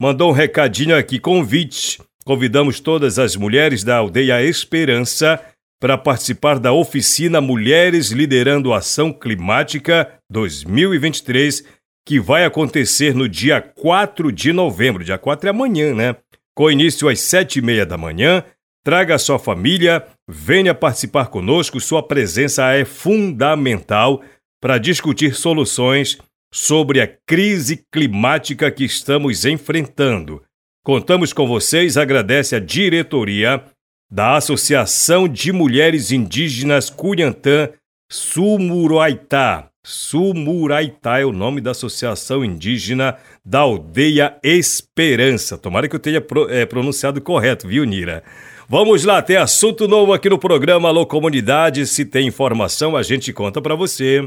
Mandou 0.00 0.30
um 0.30 0.32
recadinho 0.32 0.96
aqui, 0.96 1.18
convite. 1.18 2.00
Convidamos 2.24 2.80
todas 2.80 3.18
as 3.18 3.36
mulheres 3.36 3.84
da 3.84 3.96
aldeia 3.96 4.42
Esperança 4.42 5.38
para 5.78 5.98
participar 5.98 6.58
da 6.58 6.72
oficina 6.72 7.42
Mulheres 7.42 8.10
Liderando 8.10 8.72
Ação 8.72 9.12
Climática 9.12 10.10
2023, 10.30 11.62
que 12.06 12.18
vai 12.18 12.46
acontecer 12.46 13.14
no 13.14 13.28
dia 13.28 13.60
4 13.60 14.32
de 14.32 14.50
novembro. 14.50 15.04
Dia 15.04 15.18
4 15.18 15.48
é 15.48 15.50
amanhã, 15.50 15.94
né? 15.94 16.16
Com 16.56 16.70
início 16.70 17.06
às 17.06 17.20
sete 17.20 17.58
e 17.58 17.62
meia 17.62 17.84
da 17.84 17.98
manhã. 17.98 18.42
Traga 18.82 19.14
a 19.14 19.18
sua 19.18 19.38
família 19.38 20.06
Venha 20.28 20.74
participar 20.74 21.26
conosco, 21.26 21.78
sua 21.80 22.02
presença 22.02 22.72
é 22.72 22.84
fundamental 22.84 24.22
para 24.60 24.78
discutir 24.78 25.34
soluções 25.34 26.18
sobre 26.52 27.00
a 27.02 27.06
crise 27.06 27.84
climática 27.92 28.70
que 28.70 28.84
estamos 28.84 29.44
enfrentando. 29.44 30.42
Contamos 30.82 31.32
com 31.32 31.46
vocês, 31.46 31.98
agradece 31.98 32.56
a 32.56 32.60
diretoria 32.60 33.62
da 34.10 34.36
Associação 34.36 35.28
de 35.28 35.52
Mulheres 35.52 36.10
Indígenas 36.10 36.88
Cunhantã 36.88 37.70
Sumuraitá. 38.10 39.68
Sumuraitá 39.84 41.18
é 41.18 41.24
o 41.26 41.32
nome 41.32 41.60
da 41.60 41.72
Associação 41.72 42.42
Indígena 42.42 43.18
da 43.44 43.60
Aldeia 43.60 44.38
Esperança. 44.42 45.58
Tomara 45.58 45.88
que 45.88 45.96
eu 45.96 46.00
tenha 46.00 46.24
é, 46.48 46.64
pronunciado 46.64 47.20
correto, 47.20 47.68
viu, 47.68 47.84
Nira? 47.84 48.24
Vamos 48.68 49.04
lá, 49.04 49.20
tem 49.20 49.36
assunto 49.36 49.86
novo 49.86 50.12
aqui 50.12 50.30
no 50.30 50.38
programa 50.38 50.88
Alô 50.88 51.04
Comunidade. 51.04 51.86
Se 51.86 52.04
tem 52.04 52.26
informação, 52.26 52.96
a 52.96 53.02
gente 53.02 53.32
conta 53.32 53.60
para 53.60 53.74
você. 53.74 54.26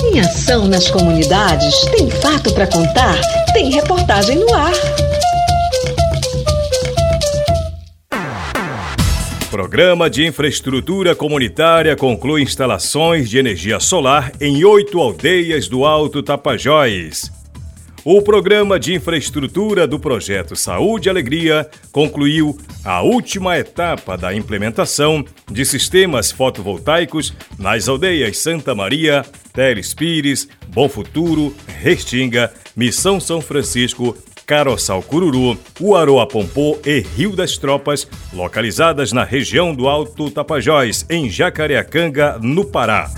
Tem 0.00 0.18
ação 0.18 0.66
nas 0.66 0.90
comunidades? 0.90 1.80
Tem 1.96 2.10
fato 2.10 2.52
para 2.52 2.66
contar? 2.66 3.16
Tem 3.52 3.70
reportagem 3.70 4.38
no 4.38 4.52
ar. 4.54 4.72
Programa 9.52 10.10
de 10.10 10.26
Infraestrutura 10.26 11.14
Comunitária 11.14 11.94
conclui 11.94 12.42
instalações 12.42 13.30
de 13.30 13.38
energia 13.38 13.78
solar 13.78 14.32
em 14.40 14.64
oito 14.64 14.98
aldeias 14.98 15.68
do 15.68 15.84
Alto 15.84 16.24
Tapajós. 16.24 17.33
O 18.06 18.20
programa 18.20 18.78
de 18.78 18.92
infraestrutura 18.92 19.86
do 19.86 19.98
projeto 19.98 20.54
Saúde 20.54 21.08
e 21.08 21.10
Alegria 21.10 21.66
concluiu 21.90 22.54
a 22.84 23.00
última 23.00 23.56
etapa 23.56 24.14
da 24.14 24.34
implementação 24.34 25.24
de 25.50 25.64
sistemas 25.64 26.30
fotovoltaicos 26.30 27.32
nas 27.58 27.88
aldeias 27.88 28.36
Santa 28.36 28.74
Maria, 28.74 29.24
Teles 29.54 29.94
Pires, 29.94 30.46
Bom 30.68 30.86
Futuro, 30.86 31.56
Restinga, 31.80 32.52
Missão 32.76 33.18
São 33.18 33.40
Francisco, 33.40 34.14
Caroçal 34.44 35.02
Cururu, 35.02 35.58
Uaroa 35.80 36.28
Pompô 36.28 36.78
e 36.84 37.00
Rio 37.00 37.34
das 37.34 37.56
Tropas, 37.56 38.06
localizadas 38.34 39.12
na 39.12 39.24
região 39.24 39.74
do 39.74 39.88
Alto 39.88 40.30
Tapajós, 40.30 41.06
em 41.08 41.30
Jacareacanga, 41.30 42.38
no 42.38 42.66
Pará. 42.66 43.10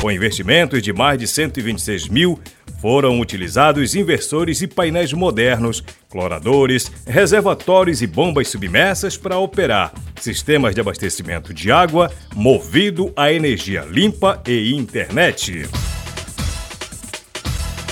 Com 0.00 0.10
investimentos 0.10 0.82
de 0.82 0.92
mais 0.92 1.18
de 1.18 1.28
126 1.28 2.08
mil, 2.08 2.40
foram 2.78 3.20
utilizados 3.20 3.94
inversores 3.94 4.62
e 4.62 4.66
painéis 4.66 5.12
modernos, 5.12 5.82
cloradores, 6.08 6.90
reservatórios 7.06 8.02
e 8.02 8.06
bombas 8.06 8.48
submersas 8.48 9.16
para 9.16 9.38
operar 9.38 9.92
sistemas 10.20 10.74
de 10.74 10.80
abastecimento 10.80 11.52
de 11.52 11.70
água 11.70 12.10
movido 12.34 13.12
a 13.16 13.32
energia 13.32 13.82
limpa 13.82 14.42
e 14.46 14.72
internet. 14.74 15.68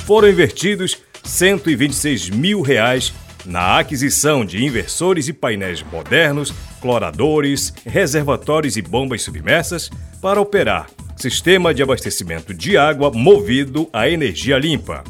Foram 0.04 0.28
invertidos 0.28 0.98
126 1.24 2.30
mil 2.30 2.62
reais 2.62 3.12
na 3.44 3.78
aquisição 3.78 4.44
de 4.44 4.64
inversores 4.64 5.28
e 5.28 5.32
painéis 5.32 5.82
modernos, 5.82 6.52
cloradores, 6.80 7.72
reservatórios 7.84 8.76
e 8.76 8.82
bombas 8.82 9.22
submersas 9.22 9.90
para 10.20 10.40
operar 10.40 10.86
sistema 11.16 11.74
de 11.74 11.82
abastecimento 11.82 12.54
de 12.54 12.76
água 12.76 13.10
movido 13.10 13.88
a 13.92 14.08
energia 14.08 14.58
limpa. 14.58 15.02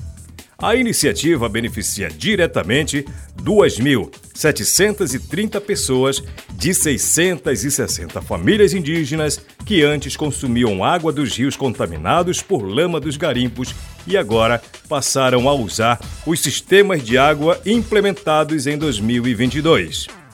A 0.58 0.74
iniciativa 0.74 1.50
beneficia 1.50 2.08
diretamente 2.08 3.04
2.730 3.42 5.60
pessoas 5.60 6.22
de 6.54 6.72
660 6.72 8.22
famílias 8.22 8.72
indígenas 8.72 9.38
que 9.66 9.82
antes 9.82 10.16
consumiam 10.16 10.82
água 10.82 11.12
dos 11.12 11.36
rios 11.36 11.56
contaminados 11.56 12.40
por 12.40 12.62
lama 12.62 12.98
dos 12.98 13.18
garimpos 13.18 13.74
e 14.06 14.16
agora 14.16 14.62
passaram 14.88 15.46
a 15.46 15.52
usar 15.52 16.00
os 16.24 16.40
sistemas 16.40 17.04
de 17.04 17.18
água 17.18 17.60
implementados 17.66 18.66
em 18.66 18.78
2022. 18.78 20.25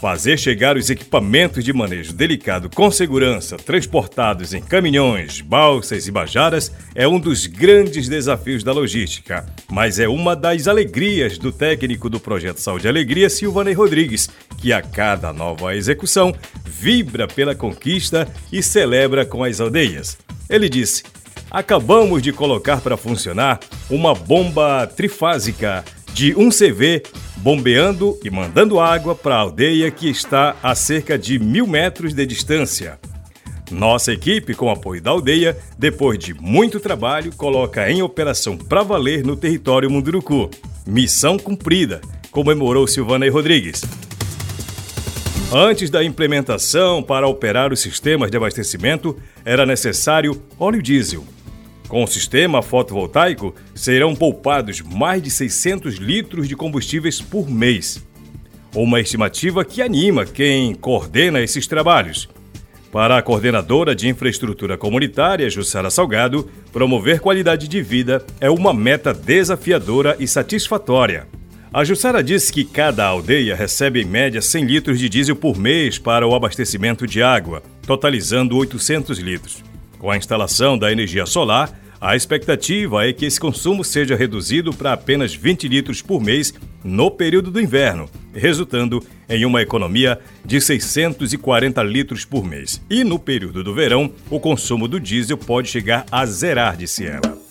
Fazer 0.00 0.38
chegar 0.38 0.76
os 0.76 0.90
equipamentos 0.90 1.64
de 1.64 1.72
manejo 1.72 2.12
delicado 2.12 2.68
com 2.68 2.90
segurança, 2.90 3.56
transportados 3.56 4.52
em 4.52 4.60
caminhões, 4.60 5.40
balsas 5.40 6.06
e 6.06 6.10
bajaras, 6.12 6.70
é 6.94 7.08
um 7.08 7.18
dos 7.18 7.46
grandes 7.46 8.06
desafios 8.06 8.62
da 8.62 8.72
logística, 8.72 9.46
mas 9.70 9.98
é 9.98 10.06
uma 10.06 10.36
das 10.36 10.68
alegrias 10.68 11.38
do 11.38 11.50
técnico 11.50 12.10
do 12.10 12.20
projeto 12.20 12.58
Saúde 12.58 12.86
Alegria, 12.86 13.30
Silvanei 13.30 13.72
Rodrigues, 13.72 14.28
que 14.58 14.70
a 14.70 14.82
cada 14.82 15.32
nova 15.32 15.74
execução 15.74 16.34
vibra 16.64 17.26
pela 17.26 17.54
conquista 17.54 18.28
e 18.52 18.62
celebra 18.62 19.24
com 19.24 19.42
as 19.42 19.60
aldeias. 19.60 20.18
Ele 20.48 20.68
disse: 20.68 21.04
Acabamos 21.50 22.22
de 22.22 22.32
colocar 22.32 22.82
para 22.82 22.98
funcionar 22.98 23.60
uma 23.88 24.14
bomba 24.14 24.86
trifásica 24.86 25.82
de 26.16 26.34
um 26.34 26.48
CV 26.48 27.02
bombeando 27.36 28.18
e 28.24 28.30
mandando 28.30 28.80
água 28.80 29.14
para 29.14 29.34
a 29.34 29.40
aldeia 29.40 29.90
que 29.90 30.08
está 30.08 30.56
a 30.62 30.74
cerca 30.74 31.18
de 31.18 31.38
mil 31.38 31.66
metros 31.66 32.14
de 32.14 32.24
distância. 32.24 32.98
Nossa 33.70 34.14
equipe, 34.14 34.54
com 34.54 34.70
apoio 34.70 35.02
da 35.02 35.10
aldeia, 35.10 35.54
depois 35.78 36.18
de 36.18 36.32
muito 36.32 36.80
trabalho, 36.80 37.34
coloca 37.36 37.90
em 37.90 38.00
operação 38.00 38.56
para 38.56 38.82
valer 38.82 39.26
no 39.26 39.36
território 39.36 39.90
Munduruku. 39.90 40.48
Missão 40.86 41.38
cumprida, 41.38 42.00
comemorou 42.30 42.86
Silvana 42.86 43.26
e 43.26 43.28
Rodrigues. 43.28 43.82
Antes 45.52 45.90
da 45.90 46.02
implementação 46.02 47.02
para 47.02 47.28
operar 47.28 47.74
os 47.74 47.80
sistemas 47.80 48.30
de 48.30 48.38
abastecimento, 48.38 49.14
era 49.44 49.66
necessário 49.66 50.42
óleo 50.58 50.80
diesel. 50.80 51.35
Com 51.88 52.02
o 52.02 52.06
sistema 52.06 52.62
fotovoltaico, 52.62 53.54
serão 53.74 54.14
poupados 54.14 54.80
mais 54.80 55.22
de 55.22 55.30
600 55.30 55.96
litros 55.96 56.48
de 56.48 56.56
combustíveis 56.56 57.20
por 57.20 57.48
mês. 57.48 58.04
Uma 58.74 59.00
estimativa 59.00 59.64
que 59.64 59.80
anima 59.80 60.26
quem 60.26 60.74
coordena 60.74 61.40
esses 61.40 61.66
trabalhos. 61.66 62.28
Para 62.90 63.18
a 63.18 63.22
coordenadora 63.22 63.94
de 63.94 64.08
infraestrutura 64.08 64.76
comunitária, 64.76 65.48
Jussara 65.48 65.90
Salgado, 65.90 66.50
promover 66.72 67.20
qualidade 67.20 67.68
de 67.68 67.82
vida 67.82 68.24
é 68.40 68.50
uma 68.50 68.74
meta 68.74 69.14
desafiadora 69.14 70.16
e 70.18 70.26
satisfatória. 70.26 71.26
A 71.72 71.84
Jussara 71.84 72.22
disse 72.22 72.52
que 72.52 72.64
cada 72.64 73.04
aldeia 73.04 73.54
recebe 73.54 74.00
em 74.00 74.06
média 74.06 74.40
100 74.40 74.64
litros 74.64 74.98
de 74.98 75.08
diesel 75.08 75.36
por 75.36 75.58
mês 75.58 75.98
para 75.98 76.26
o 76.26 76.34
abastecimento 76.34 77.06
de 77.06 77.22
água, 77.22 77.62
totalizando 77.86 78.56
800 78.56 79.18
litros. 79.18 79.62
Com 79.98 80.10
a 80.10 80.16
instalação 80.16 80.76
da 80.76 80.92
energia 80.92 81.26
solar, 81.26 81.72
a 82.00 82.14
expectativa 82.14 83.06
é 83.06 83.12
que 83.12 83.24
esse 83.24 83.40
consumo 83.40 83.82
seja 83.82 84.14
reduzido 84.14 84.72
para 84.72 84.92
apenas 84.92 85.34
20 85.34 85.66
litros 85.68 86.02
por 86.02 86.20
mês 86.20 86.52
no 86.84 87.10
período 87.10 87.50
do 87.50 87.60
inverno, 87.60 88.08
resultando 88.34 89.02
em 89.28 89.44
uma 89.44 89.62
economia 89.62 90.20
de 90.44 90.60
640 90.60 91.82
litros 91.82 92.24
por 92.24 92.44
mês. 92.44 92.80
E 92.88 93.02
no 93.02 93.18
período 93.18 93.64
do 93.64 93.74
verão, 93.74 94.12
o 94.30 94.38
consumo 94.38 94.86
do 94.86 95.00
diesel 95.00 95.38
pode 95.38 95.68
chegar 95.68 96.04
a 96.12 96.24
zerar, 96.26 96.76
disse 96.76 97.06
ela. 97.06 97.45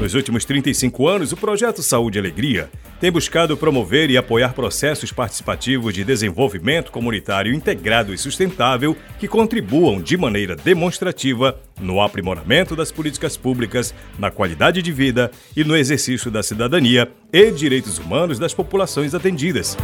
Nos 0.00 0.14
últimos 0.14 0.44
35 0.44 1.08
anos, 1.08 1.32
o 1.32 1.36
projeto 1.38 1.82
Saúde 1.82 2.18
e 2.18 2.20
Alegria 2.20 2.68
tem 3.00 3.10
buscado 3.10 3.56
promover 3.56 4.10
e 4.10 4.16
apoiar 4.16 4.52
processos 4.52 5.10
participativos 5.10 5.94
de 5.94 6.04
desenvolvimento 6.04 6.92
comunitário 6.92 7.52
integrado 7.54 8.12
e 8.12 8.18
sustentável 8.18 8.94
que 9.18 9.26
contribuam 9.26 10.00
de 10.00 10.16
maneira 10.18 10.54
demonstrativa 10.54 11.58
no 11.80 12.02
aprimoramento 12.02 12.76
das 12.76 12.92
políticas 12.92 13.38
públicas, 13.38 13.94
na 14.18 14.30
qualidade 14.30 14.82
de 14.82 14.92
vida 14.92 15.30
e 15.56 15.64
no 15.64 15.74
exercício 15.74 16.30
da 16.30 16.42
cidadania 16.42 17.10
e 17.32 17.50
direitos 17.50 17.98
humanos 17.98 18.38
das 18.38 18.52
populações 18.52 19.14
atendidas. 19.14 19.78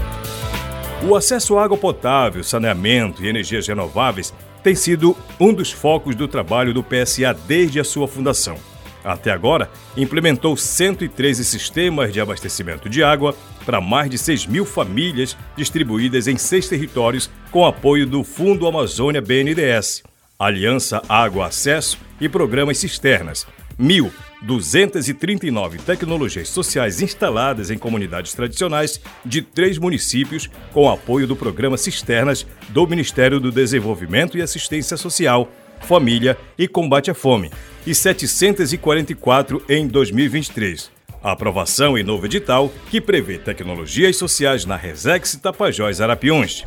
O 1.09 1.17
acesso 1.17 1.57
à 1.57 1.65
água 1.65 1.79
potável, 1.79 2.45
saneamento 2.45 3.25
e 3.25 3.29
energias 3.29 3.67
renováveis 3.67 4.33
tem 4.63 4.75
sido 4.75 5.17
um 5.41 5.55
dos 5.55 5.73
focos 5.73 6.15
do 6.15 6.29
trabalho 6.29 6.75
do 6.75 6.85
PSA 6.85 7.35
desde 7.47 7.81
a 7.81 7.85
sua 7.85 8.07
fundação. 8.07 8.72
Até 9.05 9.31
agora, 9.31 9.71
implementou 9.97 10.57
113 10.57 11.45
sistemas 11.45 12.13
de 12.13 12.21
abastecimento 12.21 12.89
de 12.89 13.03
água 13.03 13.35
para 13.65 13.81
mais 13.81 14.11
de 14.11 14.19
6 14.19 14.47
mil 14.47 14.65
famílias 14.65 15.37
distribuídas 15.57 16.29
em 16.29 16.37
seis 16.37 16.69
territórios 16.69 17.31
com 17.51 17.67
apoio 17.67 18.07
do 18.07 18.23
Fundo 18.23 18.67
Amazônia 18.67 19.21
BNDES, 19.21 20.03
Aliança 20.39 21.03
Água 21.09 21.47
Acesso 21.47 21.99
e 22.21 22.29
programas 22.29 22.79
cisternas. 22.79 23.47
1.239 23.81 25.81
tecnologias 25.81 26.49
sociais 26.49 27.01
instaladas 27.03 27.71
em 27.71 27.79
comunidades 27.79 28.35
tradicionais 28.35 29.01
de 29.25 29.41
três 29.43 29.79
municípios 29.79 30.49
com 30.73 30.91
apoio 30.91 31.27
do 31.27 31.35
programa 31.35 31.77
Cisternas 31.77 32.47
do 32.69 32.87
Ministério 32.87 33.41
do 33.41 33.51
Desenvolvimento 33.51 34.39
e 34.39 34.43
Assistência 34.43 34.97
Social, 34.97 35.51
Família 35.83 36.39
e 36.59 36.67
Combate 36.67 37.11
à 37.11 37.15
Fome, 37.15 37.51
e 37.87 37.95
744 37.95 39.63
em 39.69 39.87
2023. 39.87 40.91
A 41.23 41.33
aprovação 41.33 41.97
em 41.97 42.03
novo 42.03 42.27
edital 42.27 42.73
que 42.91 43.01
prevê 43.01 43.39
tecnologias 43.39 44.17
sociais 44.17 44.65
na 44.65 44.77
Resex 44.77 45.37
Tapajós 45.37 46.01
Arapiões. 46.01 46.65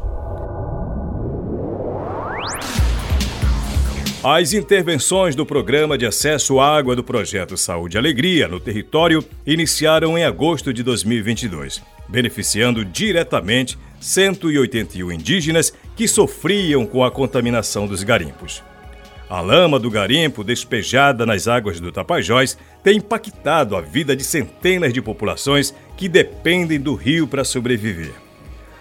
As 4.23 4.53
intervenções 4.53 5.35
do 5.35 5.45
Programa 5.45 5.97
de 5.97 6.05
Acesso 6.05 6.59
à 6.59 6.75
Água 6.75 6.95
do 6.95 7.03
Projeto 7.03 7.55
Saúde 7.55 7.95
e 7.95 7.99
Alegria 7.99 8.47
no 8.47 8.59
território 8.59 9.23
iniciaram 9.45 10.17
em 10.17 10.23
agosto 10.23 10.73
de 10.73 10.81
2022, 10.81 11.79
beneficiando 12.07 12.83
diretamente 12.83 13.77
181 13.99 15.11
indígenas 15.11 15.71
que 15.95 16.07
sofriam 16.07 16.87
com 16.87 17.03
a 17.03 17.11
contaminação 17.11 17.85
dos 17.85 18.01
garimpos. 18.01 18.63
A 19.27 19.41
lama 19.41 19.79
do 19.79 19.89
garimpo, 19.89 20.43
despejada 20.43 21.25
nas 21.25 21.47
águas 21.47 21.79
do 21.79 21.91
Tapajós, 21.91 22.55
tem 22.83 22.97
impactado 22.97 23.75
a 23.75 23.81
vida 23.81 24.15
de 24.15 24.23
centenas 24.23 24.93
de 24.93 25.01
populações 25.01 25.73
que 25.97 26.07
dependem 26.07 26.79
do 26.79 26.93
rio 26.93 27.27
para 27.27 27.43
sobreviver. 27.43 28.13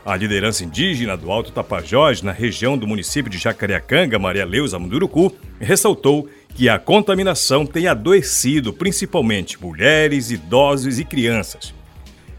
A 0.04 0.14
liderança 0.14 0.62
indígena 0.62 1.16
do 1.16 1.32
Alto 1.32 1.50
Tapajós, 1.50 2.20
na 2.20 2.30
região 2.30 2.76
do 2.76 2.86
município 2.86 3.30
de 3.30 3.38
Jacareacanga, 3.38 4.18
Maria 4.18 4.44
Leusa 4.44 4.78
Munduruku, 4.78 5.34
ressaltou 5.58 6.28
que 6.54 6.68
a 6.68 6.78
contaminação 6.78 7.64
tem 7.64 7.86
adoecido 7.86 8.70
principalmente 8.70 9.60
mulheres, 9.60 10.30
idosos 10.30 10.98
e 10.98 11.06
crianças. 11.06 11.72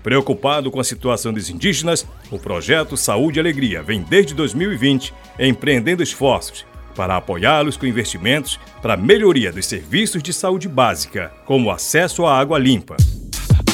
Preocupado 0.03 0.69
com 0.69 0.79
a 0.79 0.83
situação 0.83 1.33
dos 1.33 1.49
indígenas, 1.49 2.05
o 2.29 2.37
projeto 2.37 2.95
Saúde 2.95 3.39
e 3.39 3.41
Alegria 3.41 3.81
vem 3.81 4.03
desde 4.03 4.35
2020 4.35 5.11
empreendendo 5.39 6.03
esforços 6.03 6.67
para 6.95 7.17
apoiá-los 7.17 7.77
com 7.77 7.85
investimentos 7.85 8.59
para 8.81 8.93
a 8.93 8.97
melhoria 8.97 9.51
dos 9.51 9.65
serviços 9.65 10.23
de 10.23 10.31
saúde 10.33 10.67
básica, 10.67 11.31
como 11.45 11.69
acesso 11.69 12.25
à 12.25 12.37
água 12.37 12.57
limpa. 12.57 12.95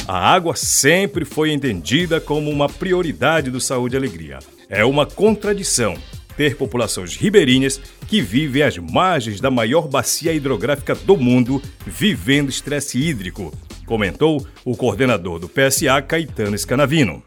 A 0.07 0.33
água 0.33 0.55
sempre 0.55 1.23
foi 1.23 1.51
entendida 1.51 2.19
como 2.19 2.49
uma 2.49 2.67
prioridade 2.67 3.51
do 3.51 3.61
Saúde 3.61 3.95
e 3.95 3.97
Alegria. 3.97 4.39
É 4.67 4.83
uma 4.83 5.05
contradição 5.05 5.95
ter 6.35 6.55
populações 6.55 7.15
ribeirinhas 7.15 7.79
que 8.07 8.21
vivem 8.21 8.63
às 8.63 8.77
margens 8.77 9.39
da 9.39 9.51
maior 9.51 9.87
bacia 9.87 10.33
hidrográfica 10.33 10.95
do 10.95 11.15
mundo 11.15 11.61
vivendo 11.85 12.49
estresse 12.49 12.97
hídrico, 12.97 13.53
comentou 13.85 14.45
o 14.63 14.75
coordenador 14.75 15.37
do 15.37 15.49
PSA, 15.49 16.01
Caetano 16.01 16.57
Scanavino. 16.57 17.21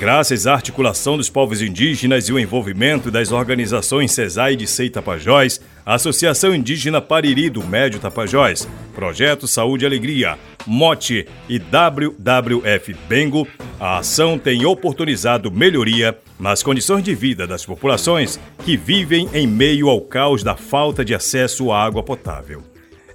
Graças 0.00 0.46
à 0.46 0.54
articulação 0.54 1.18
dos 1.18 1.28
povos 1.28 1.60
indígenas 1.60 2.26
e 2.26 2.32
o 2.32 2.38
envolvimento 2.38 3.10
das 3.10 3.32
organizações 3.32 4.12
CESAI 4.12 4.56
de 4.56 4.66
Sei 4.66 4.88
Tapajós, 4.88 5.60
Associação 5.84 6.54
Indígena 6.54 7.02
Pariri 7.02 7.50
do 7.50 7.62
Médio 7.62 8.00
Tapajós, 8.00 8.66
Projeto 8.94 9.46
Saúde 9.46 9.84
e 9.84 9.86
Alegria, 9.86 10.38
MOTE 10.66 11.28
e 11.46 11.58
WWF 11.58 12.96
Bengo, 13.06 13.46
a 13.78 13.98
ação 13.98 14.38
tem 14.38 14.64
oportunizado 14.64 15.50
melhoria 15.50 16.16
nas 16.38 16.62
condições 16.62 17.04
de 17.04 17.14
vida 17.14 17.46
das 17.46 17.66
populações 17.66 18.40
que 18.64 18.78
vivem 18.78 19.28
em 19.34 19.46
meio 19.46 19.90
ao 19.90 20.00
caos 20.00 20.42
da 20.42 20.56
falta 20.56 21.04
de 21.04 21.14
acesso 21.14 21.70
à 21.70 21.84
água 21.84 22.02
potável. 22.02 22.69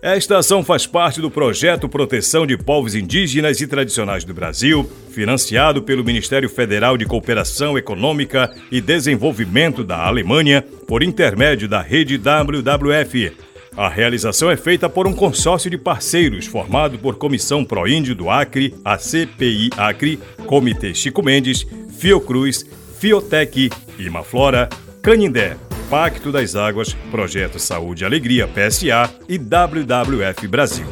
Esta 0.05 0.37
ação 0.37 0.63
faz 0.63 0.85
parte 0.85 1.19
do 1.19 1.31
projeto 1.31 1.89
Proteção 1.89 2.45
de 2.45 2.55
Povos 2.55 2.93
Indígenas 2.93 3.59
e 3.59 3.65
Tradicionais 3.65 4.23
do 4.23 4.35
Brasil, 4.35 4.87
financiado 5.09 5.81
pelo 5.81 6.03
Ministério 6.03 6.47
Federal 6.47 6.95
de 6.95 7.07
Cooperação 7.07 7.75
Econômica 7.75 8.55
e 8.71 8.79
Desenvolvimento 8.79 9.83
da 9.83 10.05
Alemanha, 10.05 10.63
por 10.87 11.01
intermédio 11.01 11.67
da 11.67 11.81
rede 11.81 12.19
WWF. 12.19 13.35
A 13.75 13.89
realização 13.89 14.51
é 14.51 14.55
feita 14.55 14.87
por 14.87 15.07
um 15.07 15.13
consórcio 15.13 15.71
de 15.71 15.77
parceiros 15.79 16.45
formado 16.45 16.99
por 16.99 17.15
Comissão 17.15 17.65
Proíndio 17.65 18.13
do 18.13 18.29
Acre, 18.29 18.75
a 18.85 18.99
CPI 18.99 19.71
Acre, 19.75 20.19
Comitê 20.45 20.93
Chico 20.93 21.23
Mendes, 21.23 21.65
Fiocruz, 21.97 22.63
Fiotec, 22.99 23.71
Imaflora, 23.97 24.69
Canindé, 25.01 25.57
Pacto 25.89 26.31
das 26.31 26.55
Águas, 26.55 26.93
Projeto 27.11 27.59
Saúde 27.59 28.03
e 28.03 28.05
Alegria 28.05 28.47
PSA 28.47 29.13
e 29.29 29.37
WWF 29.37 30.47
Brasil. 30.47 30.87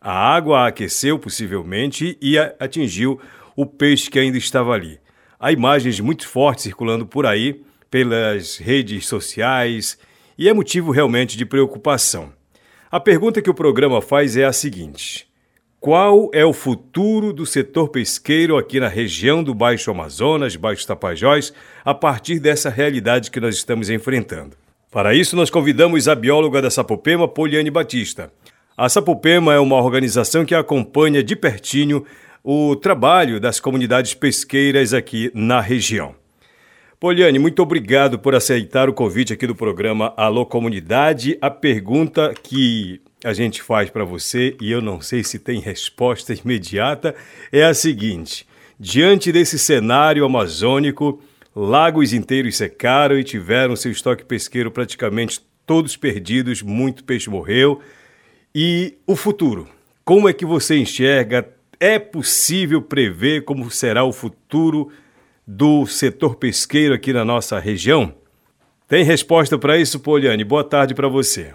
A 0.00 0.12
água 0.12 0.66
aqueceu 0.66 1.18
possivelmente 1.18 2.18
e 2.20 2.38
atingiu 2.38 3.18
o 3.58 3.66
peixe 3.66 4.08
que 4.08 4.20
ainda 4.20 4.38
estava 4.38 4.70
ali. 4.70 5.00
Há 5.36 5.50
imagens 5.50 5.98
muito 5.98 6.28
fortes 6.28 6.62
circulando 6.62 7.04
por 7.04 7.26
aí, 7.26 7.60
pelas 7.90 8.56
redes 8.56 9.08
sociais, 9.08 9.98
e 10.38 10.48
é 10.48 10.52
motivo 10.54 10.92
realmente 10.92 11.36
de 11.36 11.44
preocupação. 11.44 12.32
A 12.88 13.00
pergunta 13.00 13.42
que 13.42 13.50
o 13.50 13.54
programa 13.54 14.00
faz 14.00 14.36
é 14.36 14.44
a 14.44 14.52
seguinte: 14.52 15.26
qual 15.80 16.30
é 16.32 16.44
o 16.44 16.52
futuro 16.52 17.32
do 17.32 17.44
setor 17.44 17.88
pesqueiro 17.88 18.56
aqui 18.56 18.78
na 18.78 18.86
região 18.86 19.42
do 19.42 19.52
Baixo 19.52 19.90
Amazonas, 19.90 20.54
Baixo 20.54 20.86
Tapajós, 20.86 21.52
a 21.84 21.92
partir 21.92 22.38
dessa 22.38 22.70
realidade 22.70 23.28
que 23.28 23.40
nós 23.40 23.56
estamos 23.56 23.90
enfrentando? 23.90 24.56
Para 24.88 25.16
isso, 25.16 25.34
nós 25.34 25.50
convidamos 25.50 26.06
a 26.06 26.14
bióloga 26.14 26.62
da 26.62 26.70
Sapopema, 26.70 27.26
Poliane 27.26 27.72
Batista. 27.72 28.32
A 28.76 28.88
Sapopema 28.88 29.52
é 29.52 29.58
uma 29.58 29.82
organização 29.82 30.44
que 30.44 30.54
acompanha 30.54 31.24
de 31.24 31.34
pertinho 31.34 32.06
o 32.42 32.76
trabalho 32.76 33.40
das 33.40 33.60
comunidades 33.60 34.14
pesqueiras 34.14 34.94
aqui 34.94 35.30
na 35.34 35.60
região. 35.60 36.14
Poliane, 37.00 37.38
muito 37.38 37.62
obrigado 37.62 38.18
por 38.18 38.34
aceitar 38.34 38.88
o 38.88 38.92
convite 38.92 39.32
aqui 39.32 39.46
do 39.46 39.54
programa 39.54 40.12
Alô 40.16 40.44
Comunidade. 40.44 41.38
A 41.40 41.48
pergunta 41.48 42.34
que 42.42 43.00
a 43.24 43.32
gente 43.32 43.62
faz 43.62 43.88
para 43.88 44.04
você, 44.04 44.56
e 44.60 44.70
eu 44.70 44.80
não 44.80 45.00
sei 45.00 45.22
se 45.22 45.38
tem 45.38 45.60
resposta 45.60 46.34
imediata, 46.44 47.14
é 47.52 47.64
a 47.64 47.72
seguinte: 47.72 48.46
diante 48.80 49.30
desse 49.30 49.58
cenário 49.58 50.24
amazônico, 50.24 51.22
lagos 51.54 52.12
inteiros 52.12 52.56
secaram 52.56 53.18
e 53.18 53.22
tiveram 53.22 53.76
seu 53.76 53.92
estoque 53.92 54.24
pesqueiro 54.24 54.70
praticamente 54.70 55.40
todos 55.64 55.96
perdidos, 55.96 56.62
muito 56.62 57.04
peixe 57.04 57.30
morreu. 57.30 57.80
E 58.54 58.96
o 59.06 59.14
futuro? 59.14 59.68
Como 60.04 60.28
é 60.28 60.32
que 60.32 60.46
você 60.46 60.76
enxerga? 60.76 61.48
É 61.80 61.96
possível 61.96 62.82
prever 62.82 63.44
como 63.44 63.70
será 63.70 64.02
o 64.04 64.12
futuro 64.12 64.90
do 65.46 65.86
setor 65.86 66.34
pesqueiro 66.34 66.92
aqui 66.92 67.12
na 67.12 67.24
nossa 67.24 67.56
região? 67.60 68.12
Tem 68.88 69.04
resposta 69.04 69.56
para 69.56 69.76
isso, 69.76 70.00
Poliane? 70.00 70.42
Boa 70.42 70.64
tarde 70.64 70.92
para 70.92 71.06
você. 71.06 71.54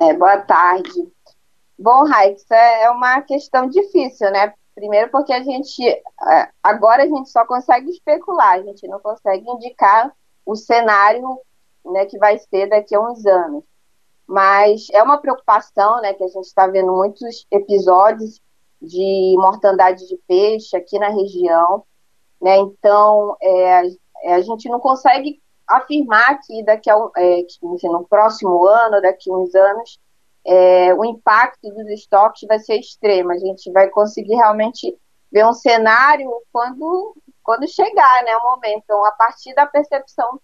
É, 0.00 0.14
boa 0.14 0.38
tarde. 0.38 0.90
Bom, 1.78 2.04
Raik, 2.04 2.42
é, 2.50 2.84
é 2.84 2.90
uma 2.90 3.20
questão 3.20 3.68
difícil, 3.68 4.30
né? 4.30 4.54
Primeiro 4.74 5.10
porque 5.10 5.32
a 5.32 5.42
gente, 5.42 5.86
é, 5.86 6.48
agora 6.62 7.02
a 7.02 7.06
gente 7.06 7.28
só 7.28 7.44
consegue 7.44 7.90
especular, 7.90 8.54
a 8.54 8.62
gente 8.62 8.88
não 8.88 8.98
consegue 8.98 9.46
indicar 9.46 10.10
o 10.46 10.56
cenário 10.56 11.38
né, 11.84 12.06
que 12.06 12.16
vai 12.16 12.38
ser 12.38 12.68
daqui 12.70 12.94
a 12.94 13.00
uns 13.00 13.26
anos. 13.26 13.62
Mas 14.26 14.86
é 14.90 15.02
uma 15.02 15.18
preocupação, 15.18 16.00
né, 16.00 16.14
que 16.14 16.24
a 16.24 16.28
gente 16.28 16.46
está 16.46 16.66
vendo 16.66 16.92
muitos 16.92 17.46
episódios 17.50 18.40
de 18.84 19.34
mortandade 19.38 20.06
de 20.06 20.16
peixe 20.28 20.76
aqui 20.76 20.98
na 20.98 21.08
região, 21.08 21.84
né? 22.40 22.56
Então, 22.58 23.36
é, 23.40 23.82
é 24.24 24.34
a 24.34 24.40
gente 24.40 24.68
não 24.68 24.80
consegue 24.80 25.42
afirmar 25.66 26.38
que 26.40 26.62
daqui 26.64 26.90
a 26.90 26.96
é, 27.16 27.42
que, 27.42 27.88
no 27.88 28.06
próximo 28.06 28.66
ano, 28.66 29.00
daqui 29.00 29.30
a 29.30 29.34
uns 29.34 29.54
anos, 29.54 29.98
é, 30.46 30.94
o 30.94 31.04
impacto 31.04 31.70
dos 31.70 31.88
estoques 31.88 32.46
vai 32.46 32.58
ser 32.58 32.78
extremo. 32.78 33.32
A 33.32 33.38
gente 33.38 33.70
vai 33.72 33.88
conseguir 33.88 34.34
realmente 34.34 34.96
ver 35.32 35.46
um 35.46 35.52
cenário 35.52 36.30
quando, 36.52 37.16
quando 37.42 37.66
chegar 37.66 38.22
né, 38.24 38.36
o 38.36 38.50
momento. 38.50 38.82
Então, 38.84 39.04
a 39.04 39.12
partir 39.12 39.54
da 39.54 39.66
percepção 39.66 40.38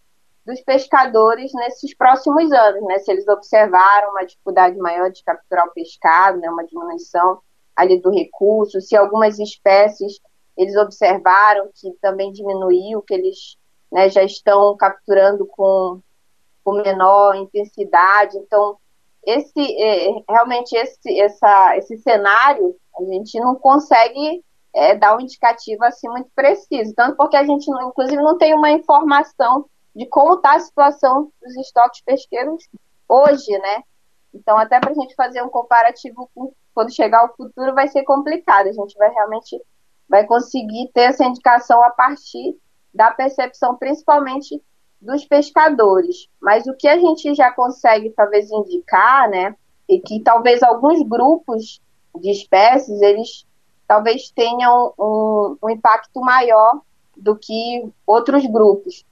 dos 0.46 0.60
pescadores 0.62 1.52
nesses 1.52 1.94
próximos 1.94 2.50
anos, 2.50 2.82
né? 2.84 2.98
Se 2.98 3.12
eles 3.12 3.28
observaram 3.28 4.10
uma 4.10 4.24
dificuldade 4.24 4.76
maior 4.78 5.10
de 5.10 5.22
capturar 5.22 5.66
o 5.66 5.72
pescado, 5.72 6.38
né? 6.38 6.50
Uma 6.50 6.64
diminuição 6.64 7.40
ali 7.74 8.00
do 8.00 8.10
recurso, 8.10 8.80
se 8.80 8.96
algumas 8.96 9.38
espécies 9.38 10.20
eles 10.56 10.76
observaram 10.76 11.70
que 11.74 11.90
também 12.02 12.32
diminuiu, 12.32 13.02
que 13.02 13.14
eles 13.14 13.56
né, 13.90 14.10
já 14.10 14.22
estão 14.22 14.76
capturando 14.76 15.46
com, 15.46 16.00
com 16.62 16.72
menor 16.72 17.34
intensidade. 17.36 18.36
Então, 18.36 18.76
esse 19.24 19.82
é, 19.82 20.22
realmente 20.28 20.76
esse, 20.76 21.20
essa, 21.20 21.76
esse 21.76 21.96
cenário 21.98 22.76
a 22.98 23.04
gente 23.04 23.38
não 23.40 23.54
consegue 23.54 24.44
é, 24.74 24.94
dar 24.94 25.16
um 25.16 25.20
indicativo 25.20 25.84
assim 25.84 26.08
muito 26.08 26.30
preciso, 26.34 26.94
tanto 26.94 27.16
porque 27.16 27.36
a 27.36 27.44
gente, 27.44 27.68
não, 27.70 27.88
inclusive, 27.88 28.22
não 28.22 28.36
tem 28.36 28.54
uma 28.54 28.70
informação 28.70 29.66
de 29.94 30.06
como 30.06 30.34
está 30.34 30.54
a 30.54 30.60
situação 30.60 31.32
dos 31.42 31.56
estoques 31.56 32.02
pesqueiros 32.02 32.68
hoje, 33.08 33.58
né? 33.58 33.82
Então, 34.32 34.56
até 34.56 34.78
para 34.78 34.92
a 34.92 34.94
gente 34.94 35.14
fazer 35.14 35.42
um 35.42 35.48
comparativo 35.48 36.30
com 36.34 36.52
quando 36.74 36.94
chegar 36.94 37.24
o 37.24 37.34
futuro, 37.36 37.74
vai 37.74 37.88
ser 37.88 38.02
complicado. 38.04 38.68
A 38.68 38.72
gente 38.72 38.96
vai 38.96 39.10
realmente 39.10 39.60
vai 40.08 40.26
conseguir 40.26 40.90
ter 40.92 41.02
essa 41.02 41.24
indicação 41.24 41.82
a 41.84 41.90
partir 41.90 42.56
da 42.92 43.12
percepção, 43.12 43.76
principalmente 43.76 44.60
dos 45.00 45.24
pescadores. 45.24 46.28
Mas 46.40 46.66
o 46.66 46.74
que 46.74 46.88
a 46.88 46.98
gente 46.98 47.32
já 47.34 47.52
consegue 47.52 48.10
talvez 48.10 48.50
indicar, 48.50 49.30
né, 49.30 49.54
é 49.88 49.98
que 49.98 50.20
talvez 50.20 50.62
alguns 50.62 51.00
grupos 51.08 51.80
de 52.20 52.30
espécies 52.30 53.00
eles 53.00 53.46
talvez 53.86 54.30
tenham 54.30 54.92
um, 54.98 55.56
um 55.64 55.70
impacto 55.70 56.20
maior 56.20 56.80
do 57.16 57.36
que 57.36 57.88
outros 58.06 58.46
grupos. 58.46 59.04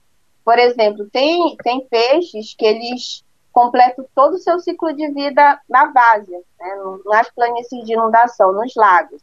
Por 0.43 0.57
exemplo, 0.57 1.09
tem, 1.11 1.55
tem 1.57 1.85
peixes 1.85 2.55
que 2.57 2.65
eles 2.65 3.23
completam 3.59 4.05
todo 4.15 4.35
o 4.35 4.37
seu 4.37 4.57
ciclo 4.59 4.93
de 4.93 5.11
vida 5.11 5.59
na 5.69 5.91
várzea, 5.91 6.39
né, 6.57 6.75
nas 7.05 7.29
planícies 7.29 7.83
de 7.83 7.91
inundação, 7.91 8.53
nos 8.53 8.73
lagos. 8.73 9.21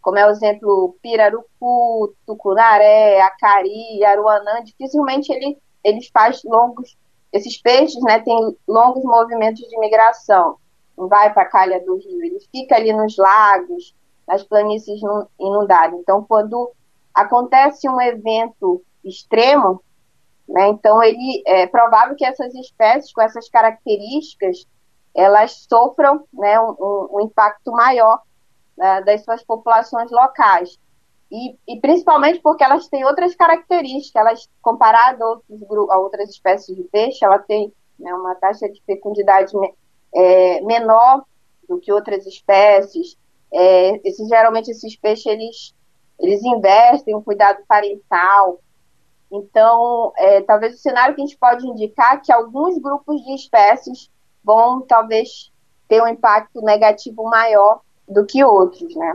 Como 0.00 0.16
é 0.16 0.24
o 0.24 0.30
exemplo 0.30 0.96
pirarucu, 1.02 2.14
tucunaré, 2.24 3.20
acari, 3.20 4.04
aruanã, 4.04 4.62
dificilmente 4.62 5.32
ele, 5.32 5.58
eles 5.82 6.08
faz 6.12 6.40
longos, 6.44 6.96
esses 7.32 7.60
peixes 7.60 8.00
né, 8.04 8.20
têm 8.20 8.56
longos 8.68 9.02
movimentos 9.02 9.68
de 9.68 9.76
migração. 9.80 10.56
Não 10.96 11.08
vai 11.08 11.32
para 11.32 11.42
a 11.42 11.48
calha 11.48 11.84
do 11.84 11.96
rio, 11.96 12.24
ele 12.24 12.38
fica 12.52 12.76
ali 12.76 12.92
nos 12.92 13.16
lagos, 13.16 13.92
nas 14.28 14.44
planícies 14.44 15.00
inundadas. 15.40 15.98
Então, 15.98 16.22
quando 16.22 16.70
acontece 17.12 17.88
um 17.88 18.00
evento 18.00 18.80
extremo, 19.04 19.82
né? 20.48 20.68
Então, 20.68 21.02
ele 21.02 21.42
é 21.46 21.66
provável 21.66 22.14
que 22.16 22.24
essas 22.24 22.54
espécies 22.54 23.12
com 23.12 23.22
essas 23.22 23.48
características 23.48 24.66
elas 25.14 25.64
sofram 25.70 26.24
né, 26.32 26.58
um, 26.60 27.08
um 27.12 27.20
impacto 27.20 27.70
maior 27.70 28.20
né, 28.76 29.00
das 29.02 29.22
suas 29.22 29.44
populações 29.44 30.10
locais. 30.10 30.78
E, 31.30 31.56
e, 31.66 31.80
principalmente 31.80 32.40
porque 32.40 32.64
elas 32.64 32.88
têm 32.88 33.04
outras 33.04 33.34
características, 33.34 34.20
elas, 34.20 34.50
comparado 34.60 35.22
a, 35.22 35.28
outros, 35.28 35.90
a 35.90 35.98
outras 35.98 36.30
espécies 36.30 36.76
de 36.76 36.82
peixe, 36.84 37.24
ela 37.24 37.38
tem 37.38 37.72
né, 37.98 38.12
uma 38.12 38.34
taxa 38.34 38.68
de 38.68 38.82
fecundidade 38.82 39.52
é, 40.14 40.60
menor 40.62 41.24
do 41.68 41.78
que 41.78 41.92
outras 41.92 42.26
espécies. 42.26 43.16
É, 43.52 44.08
esses, 44.08 44.28
geralmente 44.28 44.70
esses 44.70 44.96
peixes 44.96 45.26
eles, 45.26 45.74
eles 46.18 46.42
investem 46.42 47.14
um 47.14 47.22
cuidado 47.22 47.62
parental, 47.66 48.60
então, 49.34 50.12
é, 50.16 50.42
talvez 50.42 50.74
o 50.74 50.78
cenário 50.78 51.14
que 51.16 51.20
a 51.20 51.26
gente 51.26 51.36
pode 51.36 51.66
indicar 51.66 52.14
é 52.14 52.18
que 52.18 52.32
alguns 52.32 52.78
grupos 52.78 53.20
de 53.24 53.34
espécies 53.34 54.08
vão 54.44 54.80
talvez 54.82 55.50
ter 55.88 56.00
um 56.00 56.06
impacto 56.06 56.60
negativo 56.62 57.24
maior 57.24 57.80
do 58.08 58.24
que 58.24 58.44
outros, 58.44 58.94
né? 58.94 59.14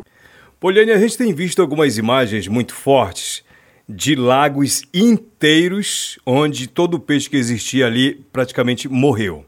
Poliane, 0.60 0.92
a 0.92 0.98
gente 0.98 1.18
tem 1.18 1.34
visto 1.34 1.62
algumas 1.62 1.98
imagens 1.98 2.50
muito 2.50 2.74
fortes 2.74 3.46
de 3.88 4.14
lagos 4.14 4.84
inteiros 4.94 6.20
onde 6.26 6.68
todo 6.68 6.96
o 6.96 7.00
peixe 7.00 7.30
que 7.30 7.38
existia 7.38 7.86
ali 7.88 8.16
praticamente 8.16 8.90
morreu. 8.90 9.46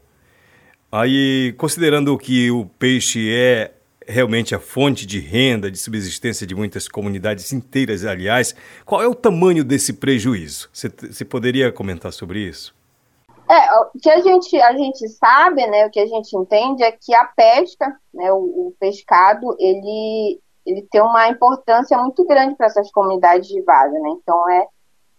Aí, 0.90 1.54
considerando 1.58 2.16
que 2.16 2.50
o 2.50 2.64
peixe 2.64 3.30
é 3.30 3.72
realmente 4.06 4.54
a 4.54 4.58
fonte 4.58 5.06
de 5.06 5.20
renda, 5.20 5.70
de 5.70 5.78
subsistência 5.78 6.46
de 6.46 6.54
muitas 6.54 6.88
comunidades 6.88 7.52
inteiras, 7.52 8.04
aliás, 8.04 8.54
qual 8.84 9.02
é 9.02 9.06
o 9.06 9.14
tamanho 9.14 9.64
desse 9.64 9.92
prejuízo? 9.92 10.68
Você, 10.72 11.24
poderia 11.24 11.72
comentar 11.72 12.12
sobre 12.12 12.40
isso? 12.40 12.74
É, 13.48 13.78
o 13.80 13.90
que 14.00 14.10
a 14.10 14.20
gente, 14.20 14.60
a 14.60 14.72
gente 14.72 15.08
sabe, 15.08 15.66
né, 15.66 15.86
o 15.86 15.90
que 15.90 16.00
a 16.00 16.06
gente 16.06 16.36
entende 16.36 16.82
é 16.82 16.92
que 16.92 17.14
a 17.14 17.24
pesca, 17.24 17.94
né, 18.14 18.32
o, 18.32 18.36
o 18.36 18.74
pescado, 18.78 19.56
ele, 19.58 20.40
ele 20.64 20.86
tem 20.90 21.02
uma 21.02 21.28
importância 21.28 21.98
muito 21.98 22.24
grande 22.24 22.54
para 22.56 22.66
essas 22.66 22.90
comunidades 22.90 23.48
de 23.48 23.60
vaza, 23.62 23.98
né? 23.98 24.10
Então 24.10 24.48
é 24.50 24.66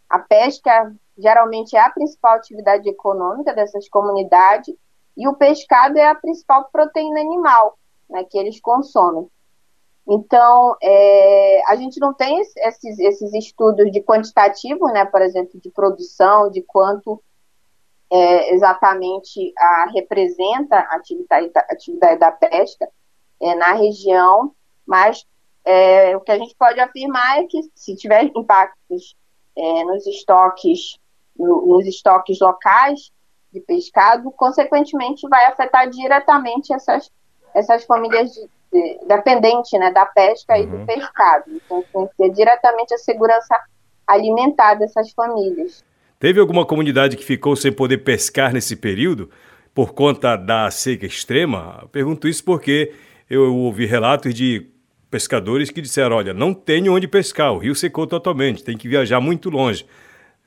a 0.09 0.19
pesca 0.19 0.93
geralmente 1.17 1.75
é 1.75 1.79
a 1.79 1.89
principal 1.89 2.35
atividade 2.35 2.89
econômica 2.89 3.53
dessas 3.53 3.87
comunidades 3.89 4.73
e 5.15 5.27
o 5.27 5.35
pescado 5.35 5.97
é 5.97 6.07
a 6.07 6.15
principal 6.15 6.69
proteína 6.71 7.19
animal, 7.19 7.77
né, 8.09 8.23
que 8.23 8.37
eles 8.37 8.59
consomem. 8.59 9.27
Então, 10.07 10.75
é, 10.81 11.61
a 11.67 11.75
gente 11.75 11.99
não 11.99 12.13
tem 12.13 12.39
esses, 12.39 12.99
esses 12.99 13.33
estudos 13.33 13.89
de 13.91 14.01
quantitativo, 14.01 14.87
né, 14.87 15.05
por 15.05 15.21
exemplo, 15.21 15.59
de 15.61 15.69
produção, 15.69 16.49
de 16.49 16.61
quanto 16.61 17.23
é, 18.11 18.53
exatamente 18.53 19.53
a, 19.57 19.89
representa 19.93 20.75
a 20.75 20.95
atividade, 20.95 21.51
atividade 21.69 22.19
da 22.19 22.31
pesca 22.31 22.87
é, 23.41 23.55
na 23.55 23.73
região, 23.73 24.53
mas 24.85 25.25
é, 25.65 26.15
o 26.15 26.21
que 26.21 26.31
a 26.31 26.37
gente 26.37 26.55
pode 26.55 26.79
afirmar 26.79 27.39
é 27.39 27.45
que 27.45 27.59
se 27.73 27.95
tiver 27.95 28.25
impactos 28.35 29.15
é, 29.55 29.83
nos 29.85 30.05
estoques, 30.05 30.97
no, 31.37 31.65
nos 31.65 31.87
estoques 31.87 32.39
locais 32.39 33.11
de 33.51 33.61
pescado, 33.61 34.31
consequentemente 34.31 35.27
vai 35.29 35.45
afetar 35.45 35.89
diretamente 35.89 36.73
essas, 36.73 37.11
essas 37.53 37.83
famílias 37.85 38.31
de, 38.31 38.41
de, 38.71 38.99
dependentes 39.07 39.71
né, 39.79 39.91
da 39.91 40.05
pesca 40.05 40.55
uhum. 40.55 40.63
e 40.63 40.67
do 40.67 40.75
uhum. 40.77 40.85
pescado. 40.85 41.45
Então, 41.49 41.79
influencia 41.79 42.29
diretamente 42.31 42.93
a 42.93 42.97
segurança 42.97 43.55
alimentar 44.07 44.75
dessas 44.75 45.11
famílias. 45.11 45.83
Teve 46.19 46.39
alguma 46.39 46.65
comunidade 46.65 47.17
que 47.17 47.23
ficou 47.25 47.55
sem 47.55 47.71
poder 47.71 47.99
pescar 47.99 48.53
nesse 48.53 48.75
período 48.75 49.29
por 49.73 49.93
conta 49.93 50.35
da 50.35 50.69
seca 50.71 51.05
extrema? 51.05 51.87
Pergunto 51.91 52.27
isso 52.27 52.43
porque 52.43 52.93
eu 53.29 53.55
ouvi 53.55 53.85
relatos 53.85 54.33
de 54.33 54.67
pescadores 55.09 55.69
que 55.69 55.81
disseram: 55.81 56.15
olha, 56.15 56.33
não 56.33 56.53
tem 56.53 56.87
onde 56.87 57.07
pescar, 57.07 57.51
o 57.51 57.57
rio 57.57 57.75
secou 57.75 58.07
totalmente, 58.07 58.63
tem 58.63 58.77
que 58.77 58.87
viajar 58.87 59.19
muito 59.19 59.49
longe. 59.49 59.85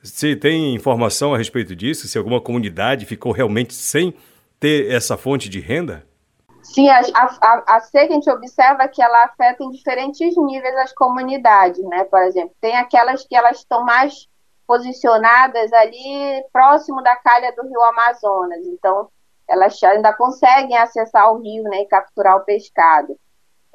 Você 0.01 0.35
tem 0.35 0.73
informação 0.73 1.33
a 1.33 1.37
respeito 1.37 1.75
disso? 1.75 2.07
Se 2.07 2.17
alguma 2.17 2.39
comunidade 2.39 3.05
ficou 3.05 3.31
realmente 3.31 3.73
sem 3.73 4.13
ter 4.59 4.91
essa 4.91 5.17
fonte 5.17 5.49
de 5.49 5.59
renda? 5.59 6.06
Sim, 6.73 6.89
a, 6.89 7.01
a, 7.41 7.75
a 7.75 7.79
seca 7.79 8.11
a 8.11 8.15
gente 8.15 8.29
observa 8.29 8.87
que 8.87 9.01
ela 9.01 9.25
afeta 9.25 9.63
em 9.63 9.71
diferentes 9.71 10.35
níveis 10.37 10.75
as 10.77 10.93
comunidades, 10.93 11.83
né? 11.85 12.03
Por 12.03 12.21
exemplo, 12.21 12.55
tem 12.61 12.75
aquelas 12.75 13.25
que 13.25 13.35
elas 13.35 13.57
estão 13.57 13.83
mais 13.83 14.27
posicionadas 14.67 15.71
ali 15.73 16.43
próximo 16.51 17.01
da 17.01 17.15
calha 17.15 17.53
do 17.55 17.63
rio 17.63 17.81
Amazonas, 17.83 18.65
então 18.65 19.09
elas 19.47 19.81
ainda 19.81 20.13
conseguem 20.13 20.77
acessar 20.77 21.31
o 21.31 21.41
rio 21.41 21.63
né, 21.63 21.81
e 21.81 21.85
capturar 21.87 22.35
o 22.35 22.43
pescado 22.43 23.17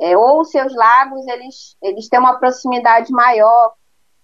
é, 0.03 0.17
ou 0.17 0.45
seus 0.45 0.75
lagos 0.75 1.27
eles, 1.29 1.77
eles 1.81 2.09
têm 2.09 2.19
uma 2.19 2.39
proximidade 2.39 3.13
maior 3.13 3.73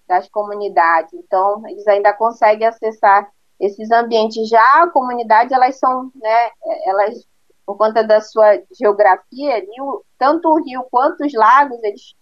das 0.09 0.29
comunidades, 0.29 1.13
então 1.15 1.63
eles 1.69 1.87
ainda 1.87 2.13
conseguem 2.13 2.67
acessar 2.67 3.31
esses 3.61 3.91
ambientes. 3.91 4.49
Já 4.49 4.83
a 4.83 4.91
comunidade, 4.91 5.55
elas 5.55 5.79
são, 5.79 6.11
né, 6.15 6.51
elas, 6.85 7.27
por 7.69 7.77
conta 7.77 8.03
da 8.03 8.19
sua 8.23 8.63
geografia, 8.73 9.57
ali, 9.57 9.69
tanto 10.17 10.49
o 10.49 10.65
rio 10.65 10.87
quanto 10.91 11.23
os 11.23 11.35
lagos, 11.35 11.79
eles 11.83 12.15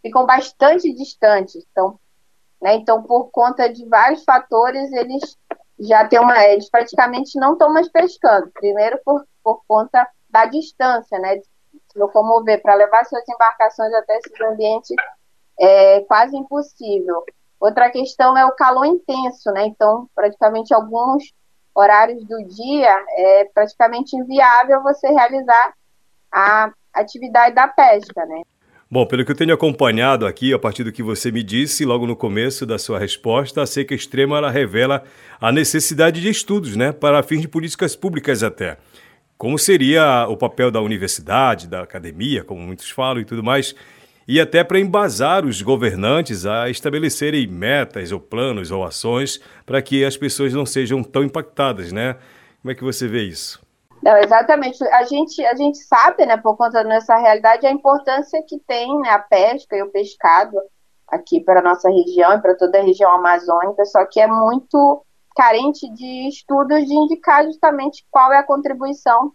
ficam 0.00 0.24
bastante 0.24 0.94
distantes, 0.94 1.66
então, 1.68 1.98
né, 2.62 2.76
então 2.76 3.02
por 3.02 3.28
conta 3.32 3.68
de 3.68 3.84
vários 3.88 4.22
fatores, 4.22 4.92
eles 4.92 5.36
já 5.80 6.06
têm 6.06 6.20
uma, 6.20 6.40
eles 6.44 6.70
praticamente 6.70 7.36
não 7.40 7.54
estão 7.54 7.72
mais 7.72 7.88
pescando, 7.88 8.48
primeiro 8.52 8.96
por, 9.04 9.26
por 9.42 9.64
conta 9.66 10.08
da 10.30 10.46
distância, 10.46 11.18
né, 11.18 11.40
se 11.40 11.98
locomover 11.98 12.62
para 12.62 12.76
levar 12.76 13.04
suas 13.04 13.28
embarcações 13.28 13.92
até 13.94 14.16
esses 14.18 14.40
ambientes 14.42 14.94
é 15.58 16.02
quase 16.02 16.36
impossível. 16.36 17.24
Outra 17.58 17.90
questão 17.90 18.38
é 18.38 18.46
o 18.46 18.54
calor 18.54 18.84
intenso, 18.84 19.50
né? 19.52 19.66
Então, 19.66 20.08
praticamente 20.14 20.74
alguns 20.74 21.32
horários 21.74 22.24
do 22.24 22.36
dia 22.48 23.04
é 23.16 23.44
praticamente 23.52 24.16
inviável 24.16 24.82
você 24.82 25.08
realizar 25.08 25.74
a 26.32 26.72
atividade 26.92 27.54
da 27.54 27.68
pesca, 27.68 28.24
né? 28.26 28.42
Bom, 28.90 29.06
pelo 29.06 29.24
que 29.24 29.32
eu 29.32 29.36
tenho 29.36 29.52
acompanhado 29.52 30.26
aqui, 30.26 30.54
a 30.54 30.58
partir 30.58 30.84
do 30.84 30.92
que 30.92 31.02
você 31.02 31.32
me 31.32 31.42
disse 31.42 31.84
logo 31.84 32.06
no 32.06 32.14
começo 32.14 32.64
da 32.64 32.78
sua 32.78 32.98
resposta, 32.98 33.62
a 33.62 33.66
seca 33.66 33.94
extrema 33.94 34.38
ela 34.38 34.50
revela 34.50 35.02
a 35.40 35.50
necessidade 35.50 36.20
de 36.20 36.28
estudos, 36.28 36.76
né, 36.76 36.92
para 36.92 37.22
fins 37.22 37.40
de 37.40 37.48
políticas 37.48 37.96
públicas 37.96 38.42
até 38.42 38.76
como 39.36 39.58
seria 39.58 40.26
o 40.28 40.36
papel 40.36 40.70
da 40.70 40.80
universidade, 40.80 41.68
da 41.68 41.82
academia, 41.82 42.44
como 42.44 42.60
muitos 42.60 42.90
falam 42.90 43.20
e 43.20 43.24
tudo 43.24 43.42
mais, 43.42 43.74
e 44.26 44.40
até 44.40 44.64
para 44.64 44.80
embasar 44.80 45.44
os 45.44 45.60
governantes 45.62 46.46
a 46.46 46.68
estabelecerem 46.68 47.46
metas 47.46 48.12
ou 48.12 48.20
planos 48.20 48.70
ou 48.70 48.84
ações 48.84 49.40
para 49.66 49.82
que 49.82 50.04
as 50.04 50.16
pessoas 50.16 50.52
não 50.52 50.64
sejam 50.64 51.02
tão 51.02 51.22
impactadas, 51.22 51.92
né? 51.92 52.16
Como 52.62 52.72
é 52.72 52.74
que 52.74 52.84
você 52.84 53.06
vê 53.06 53.22
isso? 53.22 53.62
Não, 54.02 54.16
exatamente. 54.18 54.82
A 54.88 55.04
gente, 55.04 55.44
a 55.44 55.54
gente 55.54 55.78
sabe, 55.78 56.26
né, 56.26 56.36
por 56.36 56.56
conta 56.56 56.82
da 56.82 56.94
nossa 56.94 57.16
realidade, 57.16 57.66
a 57.66 57.70
importância 57.70 58.42
que 58.46 58.58
tem 58.66 59.00
né, 59.00 59.08
a 59.10 59.18
pesca 59.18 59.76
e 59.76 59.82
o 59.82 59.90
pescado 59.90 60.58
aqui 61.08 61.40
para 61.40 61.60
a 61.60 61.62
nossa 61.62 61.88
região 61.88 62.34
e 62.34 62.40
para 62.40 62.54
toda 62.54 62.78
a 62.78 62.82
região 62.82 63.10
amazônica, 63.14 63.84
só 63.86 64.04
que 64.04 64.20
é 64.20 64.26
muito 64.26 65.04
carente 65.34 65.88
de 65.94 66.28
estudos 66.28 66.84
de 66.84 66.94
indicar 66.94 67.44
justamente 67.44 68.06
qual 68.10 68.32
é 68.32 68.38
a 68.38 68.46
contribuição 68.46 69.32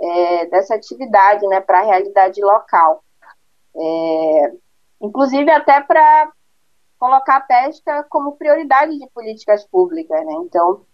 é, 0.00 0.46
dessa 0.46 0.74
atividade 0.74 1.46
né, 1.46 1.60
para 1.60 1.80
a 1.80 1.84
realidade 1.84 2.40
local. 2.42 3.04
É, 3.76 4.52
inclusive 5.00 5.50
até 5.50 5.80
para 5.80 6.32
colocar 6.98 7.36
a 7.36 7.40
pesca 7.40 8.04
como 8.10 8.36
prioridade 8.36 8.98
de 8.98 9.08
políticas 9.08 9.66
públicas. 9.66 10.24
Né? 10.24 10.32
Então, 10.44 10.84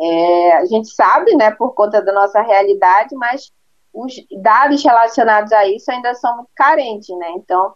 é, 0.00 0.52
a 0.56 0.64
gente 0.64 0.88
sabe, 0.88 1.36
né, 1.36 1.50
por 1.50 1.74
conta 1.74 2.00
da 2.00 2.12
nossa 2.12 2.40
realidade, 2.40 3.14
mas 3.14 3.52
os 3.92 4.14
dados 4.42 4.82
relacionados 4.82 5.52
a 5.52 5.66
isso 5.68 5.90
ainda 5.90 6.14
são 6.14 6.36
muito 6.36 6.50
carentes. 6.54 7.14
Né? 7.16 7.30
Então, 7.36 7.74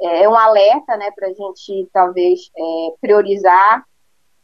é 0.00 0.28
um 0.28 0.34
alerta 0.34 0.96
né, 0.96 1.10
para 1.12 1.28
a 1.28 1.32
gente, 1.32 1.88
talvez, 1.92 2.50
é, 2.56 2.94
priorizar 3.00 3.84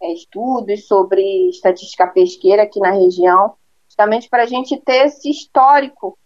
é, 0.00 0.12
estudos 0.12 0.86
sobre 0.86 1.48
estatística 1.48 2.06
pesqueira 2.06 2.62
aqui 2.62 2.78
na 2.80 2.92
região, 2.92 3.54
justamente 3.88 4.28
para 4.28 4.44
a 4.44 4.46
gente 4.46 4.76
ter 4.76 5.06
esse 5.06 5.30
histórico 5.30 6.18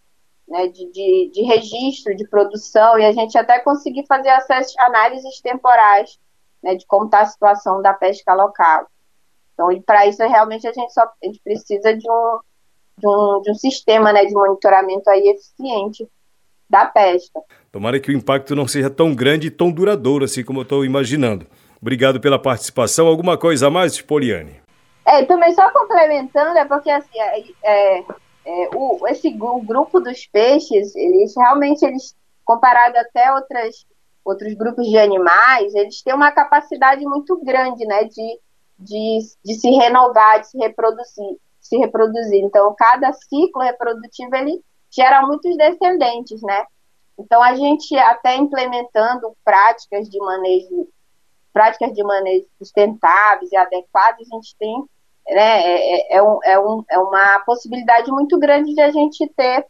né, 0.53 0.67
de, 0.67 0.85
de, 0.91 1.31
de, 1.33 1.41
registro, 1.41 2.15
de 2.15 2.27
produção, 2.27 2.99
e 2.99 3.03
a 3.03 3.11
gente 3.11 3.35
até 3.35 3.57
conseguir 3.57 4.05
fazer 4.05 4.29
essas 4.29 4.71
análises 4.77 5.41
temporais 5.41 6.19
né, 6.61 6.75
de 6.75 6.85
como 6.85 7.05
está 7.05 7.21
a 7.21 7.25
situação 7.25 7.81
da 7.81 7.91
pesca 7.91 8.35
local. 8.35 8.85
Então, 9.55 9.81
para 9.81 10.05
isso, 10.05 10.21
realmente, 10.21 10.67
a 10.67 10.71
gente 10.71 10.93
só 10.93 11.01
a 11.01 11.25
gente 11.25 11.41
precisa 11.43 11.97
de 11.97 12.07
um, 12.07 12.39
de 12.99 13.07
um, 13.07 13.41
de 13.41 13.51
um 13.51 13.55
sistema 13.55 14.13
né, 14.13 14.25
de 14.25 14.33
monitoramento 14.35 15.09
aí 15.09 15.27
eficiente 15.27 16.07
da 16.69 16.85
pesca. 16.85 17.41
Tomara 17.71 17.99
que 17.99 18.11
o 18.11 18.15
impacto 18.15 18.55
não 18.55 18.67
seja 18.67 18.91
tão 18.91 19.15
grande 19.15 19.47
e 19.47 19.51
tão 19.51 19.71
duradouro 19.71 20.25
assim 20.25 20.43
como 20.43 20.59
eu 20.59 20.63
estou 20.63 20.85
imaginando. 20.85 21.47
Obrigado 21.81 22.19
pela 22.19 22.37
participação. 22.37 23.07
Alguma 23.07 23.39
coisa 23.39 23.67
a 23.67 23.71
mais, 23.71 23.99
Poliane? 23.99 24.61
É, 25.03 25.25
também 25.25 25.51
só 25.53 25.69
complementando, 25.71 26.57
é 26.59 26.65
porque 26.65 26.91
assim, 26.91 27.19
é, 27.19 27.43
é, 27.63 28.03
é 28.45 28.69
o, 28.75 29.07
esse 29.07 29.27
o 29.29 29.61
grupo 29.61 29.99
dos 29.99 30.25
peixes, 30.27 30.95
eles 30.95 31.33
realmente, 31.35 31.85
eles, 31.85 32.15
comparado 32.43 32.97
até 32.97 33.31
outras, 33.33 33.85
outros 34.23 34.53
grupos 34.53 34.87
de 34.87 34.97
animais, 34.97 35.73
eles 35.73 36.01
têm 36.01 36.13
uma 36.13 36.31
capacidade 36.31 37.03
muito 37.05 37.37
grande, 37.43 37.85
né, 37.85 38.03
de, 38.03 38.39
de, 38.79 39.19
de 39.43 39.53
se 39.55 39.69
renovar, 39.71 40.41
de 40.41 40.49
se 40.49 40.57
reproduzir, 40.57 41.37
se 41.61 41.77
reproduzir. 41.77 42.43
Então, 42.43 42.75
cada 42.77 43.13
ciclo 43.13 43.61
reprodutivo, 43.61 44.35
ele 44.35 44.61
gera 44.91 45.25
muitos 45.25 45.55
descendentes, 45.57 46.41
né? 46.41 46.65
Então, 47.17 47.41
a 47.41 47.55
gente 47.55 47.95
até 47.97 48.35
implementando 48.35 49.35
práticas 49.43 50.09
de 50.09 50.19
manejo 50.19 50.87
práticas 51.53 51.93
de 51.93 52.03
manejo 52.03 52.47
sustentáveis 52.57 53.51
e 53.51 53.55
adequadas, 53.55 54.27
a 54.27 54.35
gente 54.35 54.55
tem 54.57 54.83
né, 55.27 55.61
é, 55.61 56.15
é, 56.15 56.17
é, 56.17 56.23
um, 56.23 56.39
é, 56.43 56.59
um, 56.59 56.83
é 56.89 56.99
uma 56.99 57.39
possibilidade 57.39 58.11
muito 58.11 58.37
grande 58.37 58.73
de 58.73 58.81
a 58.81 58.91
gente 58.91 59.27
ter 59.35 59.65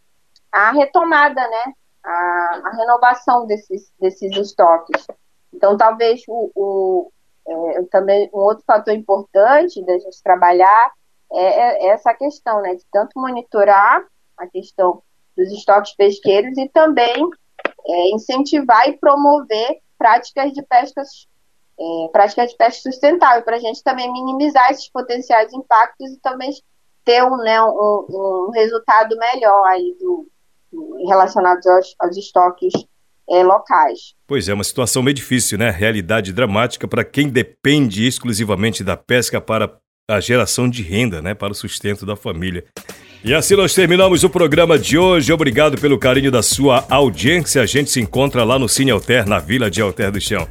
a 0.52 0.72
retomada 0.72 1.42
né, 1.48 1.74
a, 2.04 2.62
a 2.66 2.76
renovação 2.78 3.46
desses, 3.46 3.92
desses 4.00 4.36
estoques. 4.36 5.06
Então, 5.54 5.78
talvez 5.78 6.24
o, 6.28 6.52
o 6.56 7.12
é, 7.48 7.84
também 7.92 8.30
um 8.34 8.40
outro 8.40 8.64
fator 8.66 8.94
importante 8.94 9.84
da 9.86 9.98
gente 10.00 10.24
trabalhar 10.24 10.92
é, 11.32 11.44
é, 11.44 11.88
essa 11.88 12.14
questão, 12.14 12.62
né, 12.62 12.76
de 12.76 12.86
tanto 12.92 13.20
monitorar 13.20 14.04
a 14.38 14.48
questão 14.48 15.02
dos 15.36 15.52
estoques 15.52 15.96
pesqueiros 15.96 16.58
e 16.58 16.70
também 16.70 17.28
é, 17.88 18.10
incentivar 18.12 18.88
e 18.88 18.98
promover 18.98 19.80
práticas 19.98 20.52
de 20.54 20.62
pescas 20.64 21.28
é, 21.80 22.08
práticas 22.12 22.52
de 22.52 22.58
pesca 22.58 22.82
sustentável 22.82 23.44
para 23.44 23.58
a 23.58 23.60
gente 23.60 23.84
também 23.84 24.12
minimizar 24.12 24.72
esses 24.72 24.90
potenciais 24.90 25.52
impactos 25.54 26.12
e 26.12 26.20
também 26.20 26.52
ter 27.04 27.24
um, 27.24 27.38
né, 27.38 27.62
um, 27.62 28.48
um 28.48 28.52
resultado 28.54 29.18
melhor 29.18 29.66
aí 29.68 29.96
do, 30.00 30.28
do 30.72 31.08
relacionados 31.08 31.66
aos, 31.68 31.96
aos 32.00 32.18
estoques 32.18 32.74
é, 33.30 33.44
locais. 33.44 34.16
Pois 34.28 34.48
é, 34.48 34.54
uma 34.54 34.64
situação 34.64 35.02
meio 35.02 35.16
difícil, 35.16 35.58
né? 35.58 35.70
Realidade 35.70 36.34
dramática 36.34 36.88
para 36.88 37.04
quem 37.04 37.30
depende 37.30 38.06
exclusivamente 38.06 38.84
da 38.84 38.98
pesca 38.98 39.40
para 39.40 39.74
a 40.10 40.20
geração 40.20 40.70
de 40.70 40.84
renda, 40.84 41.22
né? 41.22 41.34
Para 41.34 41.54
o 41.54 41.56
sustento 41.56 42.06
da 42.06 42.16
família. 42.16 42.66
E 43.24 43.34
assim 43.34 43.56
nós 43.56 43.74
terminamos 43.74 44.24
o 44.24 44.30
programa 44.30 44.78
de 44.78 44.98
hoje. 44.98 45.32
Obrigado 45.32 45.80
pelo 45.80 45.98
carinho 45.98 46.30
da 46.30 46.44
sua 46.44 46.86
audiência. 46.90 47.62
A 47.62 47.66
gente 47.66 47.90
se 47.90 48.02
encontra 48.02 48.44
lá 48.44 48.60
no 48.60 48.68
Cine 48.68 48.92
Alter, 48.92 49.28
na 49.28 49.40
Vila 49.40 49.72
de 49.72 49.82
Alter 49.82 50.12
do 50.12 50.20
Chão. 50.20 50.46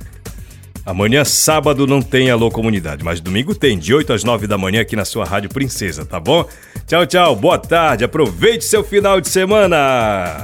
Amanhã, 0.85 1.25
sábado, 1.25 1.87
não 1.87 2.03
tem 2.03 2.31
Alô 2.31 2.51
Comunidade, 2.51 3.05
mas 3.05 3.21
domingo 3.21 3.55
tem, 3.55 3.79
de 3.79 3.95
8 3.95 4.13
às 4.13 4.25
9 4.25 4.49
da 4.49 4.59
manhã 4.59 4.81
aqui 4.81 4.97
na 4.97 5.05
sua 5.05 5.25
Rádio 5.25 5.49
Princesa, 5.49 6.05
tá 6.05 6.19
bom? 6.19 6.45
Tchau, 6.87 7.07
tchau, 7.07 7.37
boa 7.37 7.57
tarde, 7.57 8.05
aproveite 8.05 8.65
seu 8.65 8.83
final 8.83 9.21
de 9.21 9.29
semana! 9.29 10.43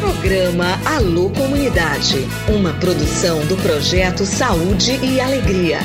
Programa 0.00 0.78
Alô 0.86 1.28
Comunidade, 1.30 2.26
uma 2.48 2.72
produção 2.74 3.44
do 3.46 3.56
projeto 3.56 4.24
Saúde 4.24 4.98
e 5.02 5.20
Alegria. 5.20 5.80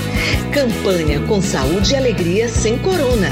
Campanha 0.53 1.19
com 1.27 1.41
Saúde 1.41 1.93
e 1.93 1.97
Alegria 1.97 2.47
sem 2.47 2.77
Corona. 2.77 3.31